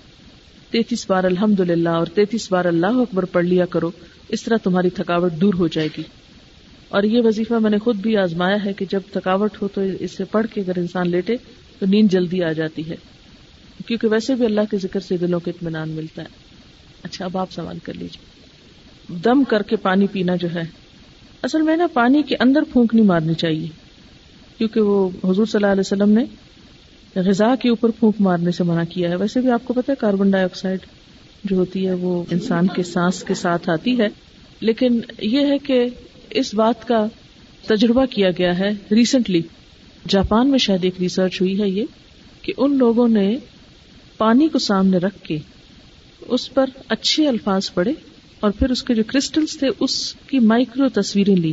[0.72, 3.90] تینتیس بار الحمد للہ اور تینتیس بار اللہ اکبر پڑھ لیا کرو،
[4.28, 6.02] اس طرح تمہاری تھکاوٹ دور ہو جائے گی۔
[6.88, 10.24] اور یہ وظیفہ میں نے خود بھی آزمایا ہے کہ جب تھکاوٹ ہو تو اسے
[10.24, 11.36] پڑھ کے اگر انسان لیٹے
[11.78, 12.94] تو نیند جلدی آ جاتی ہے۔
[13.86, 16.28] کیونکہ ویسے بھی اللہ کے ذکر سے دلوں کو اطمینان ملتا ہے۔
[17.02, 18.42] اچھا اب آپ سوال کر لیجیے
[19.24, 20.62] دم کر کے پانی پینا جو ہے،
[21.42, 23.68] اصل میں نا پانی کے اندر پھونک نہیں مارنی چاہیے۔
[24.58, 26.24] کیونکہ وہ حضور صلی اللہ علیہ وسلم نے
[27.16, 29.96] غذا کے اوپر پھونک مارنے سے منع کیا ہے۔ ویسے بھی آپ کو پتا ہے
[30.00, 30.78] کاربن ڈائی آکسائڈ
[31.44, 34.08] جو ہوتی ہے وہ انسان کے سانس کے ساتھ آتی ہے۔
[34.60, 35.86] لیکن یہ ہے کہ
[36.30, 37.06] اس بات کا
[37.66, 39.42] تجربہ کیا گیا ہے ریسنٹلی۔
[40.08, 41.84] جاپان میں شاید ایک ریسرچ ہوئی ہے یہ
[42.42, 43.36] کہ ان لوگوں نے
[44.18, 45.38] پانی کو سامنے رکھ کے
[46.28, 47.92] اس پر اچھے الفاظ پڑے
[48.40, 51.52] اور پھر اس کے جو کرسٹلس تھے اس کی مائکرو تصویریں لی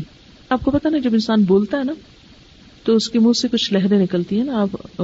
[0.49, 1.93] آپ کو پتا نا جب انسان بولتا ہے نا
[2.83, 5.01] تو اس کے منہ سے کچھ لہریں نکلتی ہیں نا، آپ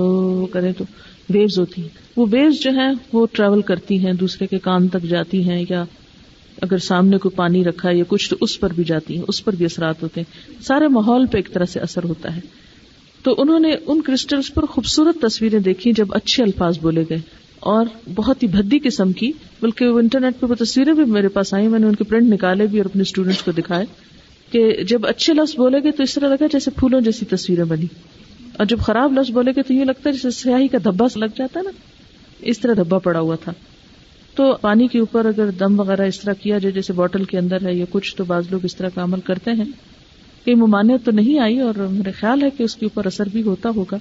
[0.51, 0.83] کریں تو
[1.29, 5.03] ویوز ہوتی ہیں۔ وہ ویوز جو ہیں، وہ ٹریول کرتی ہیں، دوسرے کے کان تک
[5.03, 5.85] جاتی ہیں، یا
[6.61, 9.45] اگر سامنے کوئی پانی رکھا ہے یا کچھ تو اس پر بھی جاتی ہیں، اس
[9.45, 12.41] پر بھی اثرات ہوتے ہیں۔ سارے ماحول پہ ایک طرح سے اثر ہوتا ہے۔
[13.23, 17.19] تو انہوں نے ان کرسٹلس پر خوبصورت تصویریں دیکھی جب اچھے الفاظ بولے گئے۔
[17.59, 21.53] اور بہت ہی بھدی قسم کی، بلکہ وہ انٹرنیٹ پہ وہ تصویریں بھی میرے پاس
[21.53, 23.85] آئی میں نے ان کے پرنٹ نکالے بھی اور اپنے اسٹوڈینٹس کو دکھائے۔
[24.55, 27.85] کہ جب اچھے لفظ بولے گے تو اس طرح لگا جیسے پھولوں جیسی تصویریں بنی۔
[28.57, 31.25] اور جب خراب لفظ بولے گے تو یہ لگتا ہے جیسے سیاہی کا دھبا لگ
[31.35, 31.71] جاتا ہے نا۔
[32.39, 33.51] اس طرح دھبا پڑا ہوا تھا۔
[34.35, 37.65] تو پانی کے اوپر اگر دم وغیرہ اس طرح کیا جائے، جیسے بوٹل کے اندر
[37.65, 39.65] ہے یا کچھ، تو بعض لوگ اس طرح کا عمل کرتے ہیں۔
[40.45, 43.41] کئی ممانعت تو نہیں آئی اور میرے خیال ہے کہ اس کے اوپر اثر بھی
[43.41, 43.97] ہوتا ہوگا۔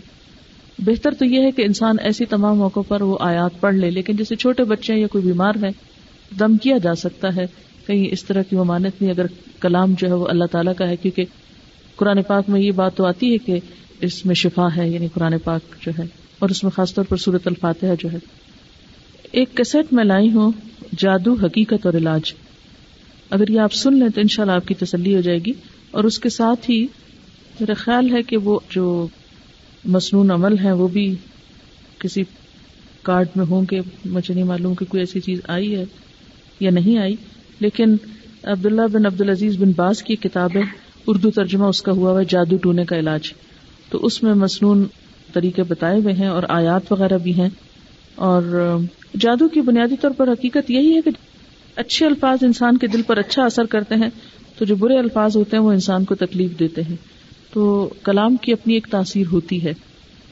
[0.78, 4.16] بہتر تو یہ ہے کہ انسان ایسی تمام موقع پر وہ آیات پڑھ لے، لیکن
[4.16, 5.68] جیسے چھوٹے بچے یا کوئی بیمار ہے،
[6.38, 7.46] دم کیا جا سکتا ہے۔
[7.87, 9.26] کہیں اس طرح کی ممانت نہیں، اگر
[9.61, 11.24] کلام جو ہے وہ اللہ تعالیٰ کا ہے، کیونکہ
[11.97, 13.59] قرآن پاک میں یہ بات تو آتی ہے کہ
[14.01, 16.05] اس میں شفا ہے یعنی قرآن پاک جو ہے،
[16.39, 18.18] اور اس میں خاص طور پر صورت الفاتحہ جو ہے۔
[19.32, 20.53] ایک کیسٹ میں لائی ہوں،
[20.99, 22.32] جادو، حقیقت اور علاج۔
[23.30, 25.53] اگر یہ آپ سن لیں تو ان شاء اللہ آپ کی تسلی ہو جائے گی۔
[25.91, 26.87] اور اس کے ساتھ ہی
[27.61, 29.07] میرا خیال ہے کہ وہ جو
[29.85, 31.14] مصنون عمل ہے وہ بھی
[31.99, 32.22] کسی
[33.03, 35.85] کارڈ میں ہوں کہ مجھے نہیں معلوم کہ کوئی ایسی چیز آئی ہے
[36.61, 37.16] یا نہیں آئی۔
[37.61, 37.96] لیکن
[38.42, 40.61] عبداللہ بن عبد العزیز بن باز کی کتاب ہے،
[41.07, 43.32] اردو ترجمہ اس کا ہوا ہوا جادو ٹونے کا علاج۔
[43.90, 44.84] تو اس میں مصنون
[45.32, 47.48] طریقے بتائے ہوئے ہیں اور آیات وغیرہ بھی ہیں۔
[48.14, 48.76] اور
[49.20, 51.11] جادو کی بنیادی طور پر حقیقت یہی ہے کہ
[51.76, 54.09] اچھے الفاظ انسان کے دل پر اچھا اثر کرتے ہیں،
[54.59, 56.96] تو جو برے الفاظ ہوتے ہیں وہ انسان کو تکلیف دیتے ہیں۔
[57.52, 59.74] تو کلام کی اپنی ایک تاثیر ہوتی ہے۔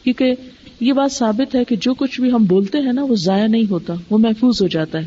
[0.04, 0.32] کیونکہ
[0.80, 3.70] یہ بات ثابت ہے کہ جو کچھ بھی ہم بولتے ہیں نا، وہ ضائع نہیں
[3.70, 5.06] ہوتا، وہ محفوظ ہو جاتا ہے۔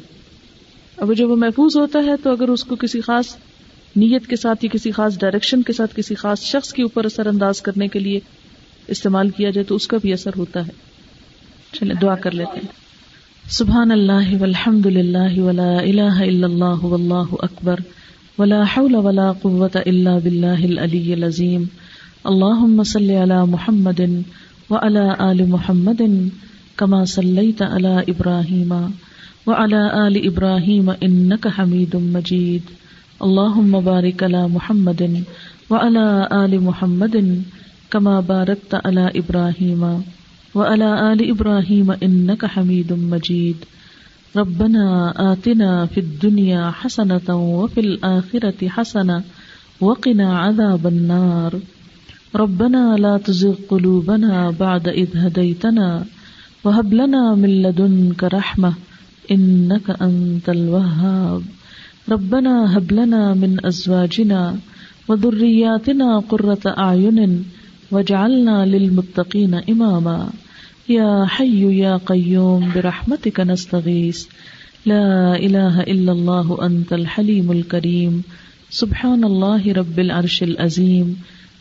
[0.97, 3.35] اب جب وہ محفوظ ہوتا ہے تو اگر اس کو کسی خاص
[3.95, 7.27] نیت کے ساتھ یا کسی خاص ڈائریکشن کے ساتھ کسی خاص شخص کے اوپر اثر
[7.27, 8.19] انداز کرنے کے لیے
[8.87, 10.71] استعمال کیا جائے تو اس کا بھی اثر ہوتا ہے۔
[11.73, 12.67] چلے دعا کر لیتے ہیں۔
[13.49, 17.75] سبحان اللہ والحمد للہ ولا الہ الا اللہ واللہ اکبر
[18.37, 21.63] ولا حول ولا قوة الا باللہ العلی العظیم۔
[22.23, 23.99] اللہم صلی علی محمد
[24.69, 26.01] وعلى آل محمد
[26.75, 28.73] کما صلیت علی ابراہیم۔
[29.47, 32.71] وعلى آل ابراہیم انک حمید مجید
[33.19, 35.01] اللہم بارک علی محمد
[35.69, 37.15] وعلى آل محمد
[37.89, 39.85] کما بارکت علی ابراہیم
[40.55, 43.55] وعلى آل إبراهيم إنك حميد مجيد.
[44.35, 49.23] ربنا آتنا في الدنيا حسنة وفي الآخرة حسنة
[49.81, 51.59] وقنا عذاب النار.
[52.35, 56.05] ربنا لا تزغ قلوبنا بعد إذ هديتنا
[56.63, 58.73] وهب لنا من لدنك رحمة
[59.31, 61.41] إنك أنت الوهاب.
[62.11, 64.57] ربنا هب لنا من أزواجنا
[65.07, 67.43] وذرياتنا قرة أعين
[67.91, 70.25] وجعلنا للمتقين إماما.
[70.89, 74.25] یا حی یا قیوم برحمتک نستغیث
[74.85, 78.11] لا إله إلا الله، أنت الحليم الكريم.
[78.69, 81.13] سبحان الله رب العرش العظيم.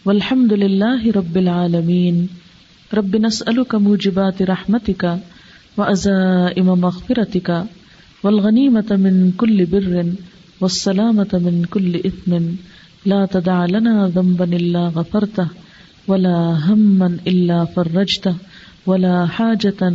[0.06, 2.26] والحمد لله رب العالمين.
[2.94, 5.18] رب نسألك موجبات رحمتك.
[5.78, 7.50] وأزائم مغفرتك
[8.24, 10.02] والغنيمة من كل بر
[10.60, 12.36] والسلامة من كل إثم
[13.06, 15.46] لا تدع لنا ذنبا إلا غفرته
[16.08, 18.32] ولا هما إلا فرجته
[18.86, 19.90] ولا حاجة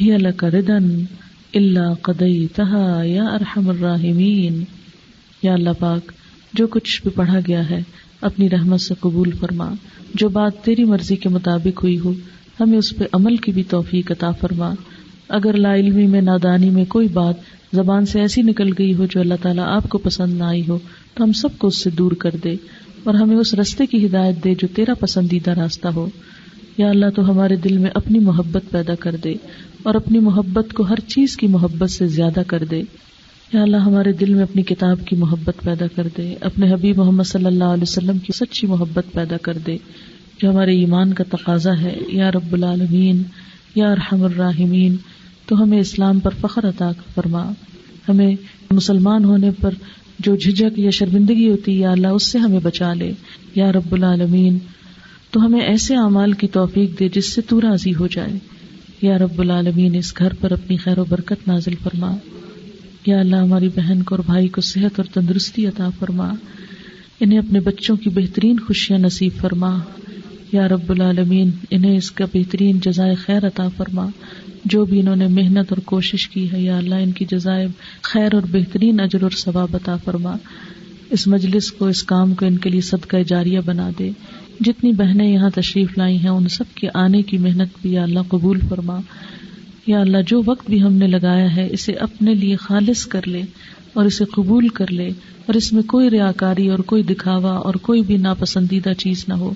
[0.00, 0.78] هي لك ردا
[1.54, 4.64] اللہ قدیتہا یا ارحم الراحمین
[5.42, 6.12] یا اللہ پاک،
[6.52, 7.82] جو کچھ بھی پڑھا گیا ہے،
[8.20, 9.74] اپنی رحمت سے قبول فرما۔
[10.14, 12.12] جو بات تیری مرضی کے مطابق ہوئی ہو،
[12.60, 14.72] ہمیں اس پہ عمل کی بھی توفیق عطا فرما۔
[15.28, 17.34] اگر لا علمی میں نادانی میں کوئی بات
[17.72, 20.78] زبان سے ایسی نکل گئی ہو جو اللہ تعالیٰ آپ کو پسند نہ آئی ہو،
[21.14, 22.54] تو ہم سب کو اس سے دور کر دے
[23.04, 26.08] اور ہمیں اس رستے کی ہدایت دے جو تیرا پسندیدہ راستہ ہو۔
[26.78, 29.34] یا اللہ، تو ہمارے دل میں اپنی محبت پیدا کر دے
[29.82, 32.82] اور اپنی محبت کو ہر چیز کی محبت سے زیادہ کر دے۔
[33.52, 37.24] یا اللہ، ہمارے دل میں اپنی کتاب کی محبت پیدا کر دے، اپنے حبیب محمد
[37.24, 39.76] صلی اللہ علیہ وسلم کی سچی محبت پیدا کر دے،
[40.42, 43.22] جو ہمارے ایمان کا تقاضا ہے۔ یا رب العالمین،
[43.74, 44.96] یا رحم الراحمین
[45.48, 47.52] تو ہمیں اسلام پر فخر عطا فرما۔
[48.08, 48.36] ہمیں
[48.70, 49.70] مسلمان ہونے پر
[50.18, 53.12] جو جھجک یا شرمندگی ہوتی، یا اللہ اس سے ہمیں بچا لے۔
[53.54, 54.58] یا رب العالمین،
[55.30, 58.38] تو ہمیں ایسے اعمال کی توفیق دے جس سے تو راضی ہو جائے۔
[59.02, 62.16] یا رب العالمین، اس گھر پر اپنی خیر و برکت نازل فرما۔
[63.06, 66.34] یا اللہ، ہماری بہن کو اور بھائی کو صحت اور تندرستی عطا فرما۔
[67.20, 69.78] انہیں اپنے بچوں کی بہترین خوشیاں نصیب فرما۔
[70.52, 74.06] یا رب العالمین، انہیں اس کا بہترین جزائے خیر عطا فرما۔
[74.64, 77.66] جو بھی انہوں نے محنت اور کوشش کی ہے، یا اللہ ان کی جزائے
[78.02, 80.36] خیر اور بہترین اجر اور ثواب عطا فرما۔
[81.10, 84.10] اس مجلس کو، اس کام کو ان کے لیے صدقہ جاریہ بنا دے۔
[84.60, 88.20] جتنی بہنیں یہاں تشریف لائی ہیں، ان سب کے آنے کی محنت بھی یا اللہ
[88.28, 89.00] قبول فرما۔
[89.86, 93.42] یا اللہ، جو وقت بھی ہم نے لگایا ہے، اسے اپنے لیے خالص کر لے
[93.92, 95.10] اور اسے قبول کر لے۔
[95.46, 99.34] اور اس میں کوئی ریا کاری اور کوئی دکھاوا اور کوئی بھی ناپسندیدہ چیز نہ
[99.34, 99.54] ہو۔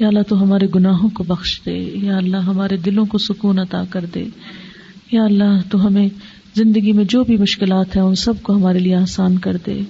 [0.00, 3.84] یا اللہ تو ہمارے گناہوں کو بخش دے، یا اللہ ہمارے دلوں کو سکون عطا
[3.90, 4.24] کر دے۔
[5.12, 6.08] یا اللہ تو ہمیں
[6.54, 9.80] زندگی میں جو بھی مشکلات ہیں، ان سب کو ہمارے لیے آسان کر دے۔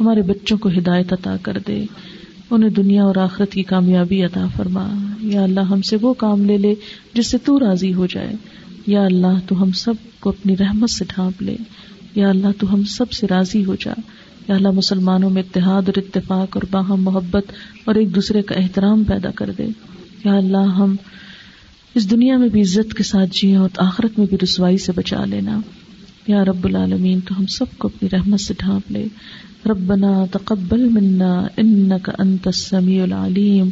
[0.00, 1.84] ہمارے بچوں کو ہدایت عطا کر دے۔
[2.50, 4.88] انہیں دنیا اور آخرت کی کامیابی عطا فرما۔
[5.20, 6.74] یا اللہ ہم سے وہ کام لے لے
[7.14, 8.32] جس سے تو راضی ہو جائے۔
[8.86, 11.56] یا اللہ تو ہم سب کو اپنی رحمت سے ڈھانپ لے۔
[12.14, 13.92] یا اللہ تو ہم سب سے راضی ہو جا۔
[14.48, 17.52] یا اللہ مسلمانوں میں اتحاد اور اتفاق اور باہم محبت
[17.84, 19.66] اور ایک دوسرے کا احترام پیدا کر دے۔
[20.24, 20.96] یا اللہ، ہم
[21.94, 25.24] اس دنیا میں بھی عزت کے ساتھ جیے اور آخرت میں بھی رسوائی سے بچا
[25.24, 25.60] لینا۔
[26.26, 29.06] یا رب العالمین، تو ہم سب کو اپنی رحمت سے ڈھانپ لے۔
[29.66, 33.68] ربنا تقبل منا انك انت السميع العليم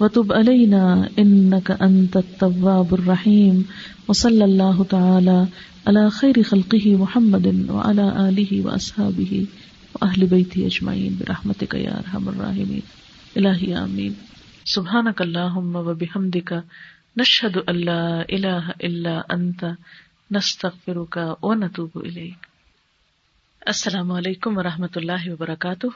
[0.00, 3.62] وتب علينا انك انت التواب الرحيم
[4.08, 5.42] وصلى الله تعالى
[5.86, 9.44] على خير خلقه محمد وعلى اله واصحابه
[10.02, 12.80] واهل بيته اجمعين برحمتك يا ارحم الراحمین،
[13.36, 14.12] الہی آمین۔
[14.66, 16.52] سبحانک اللہم و بحمدک،
[17.16, 19.64] نشہد اللہ الہ الا انت،
[20.30, 22.46] نستغفرک و نتوب الیک۔
[23.66, 25.86] السلام علیکم و رحمۃ اللہ وبرکاتہ۔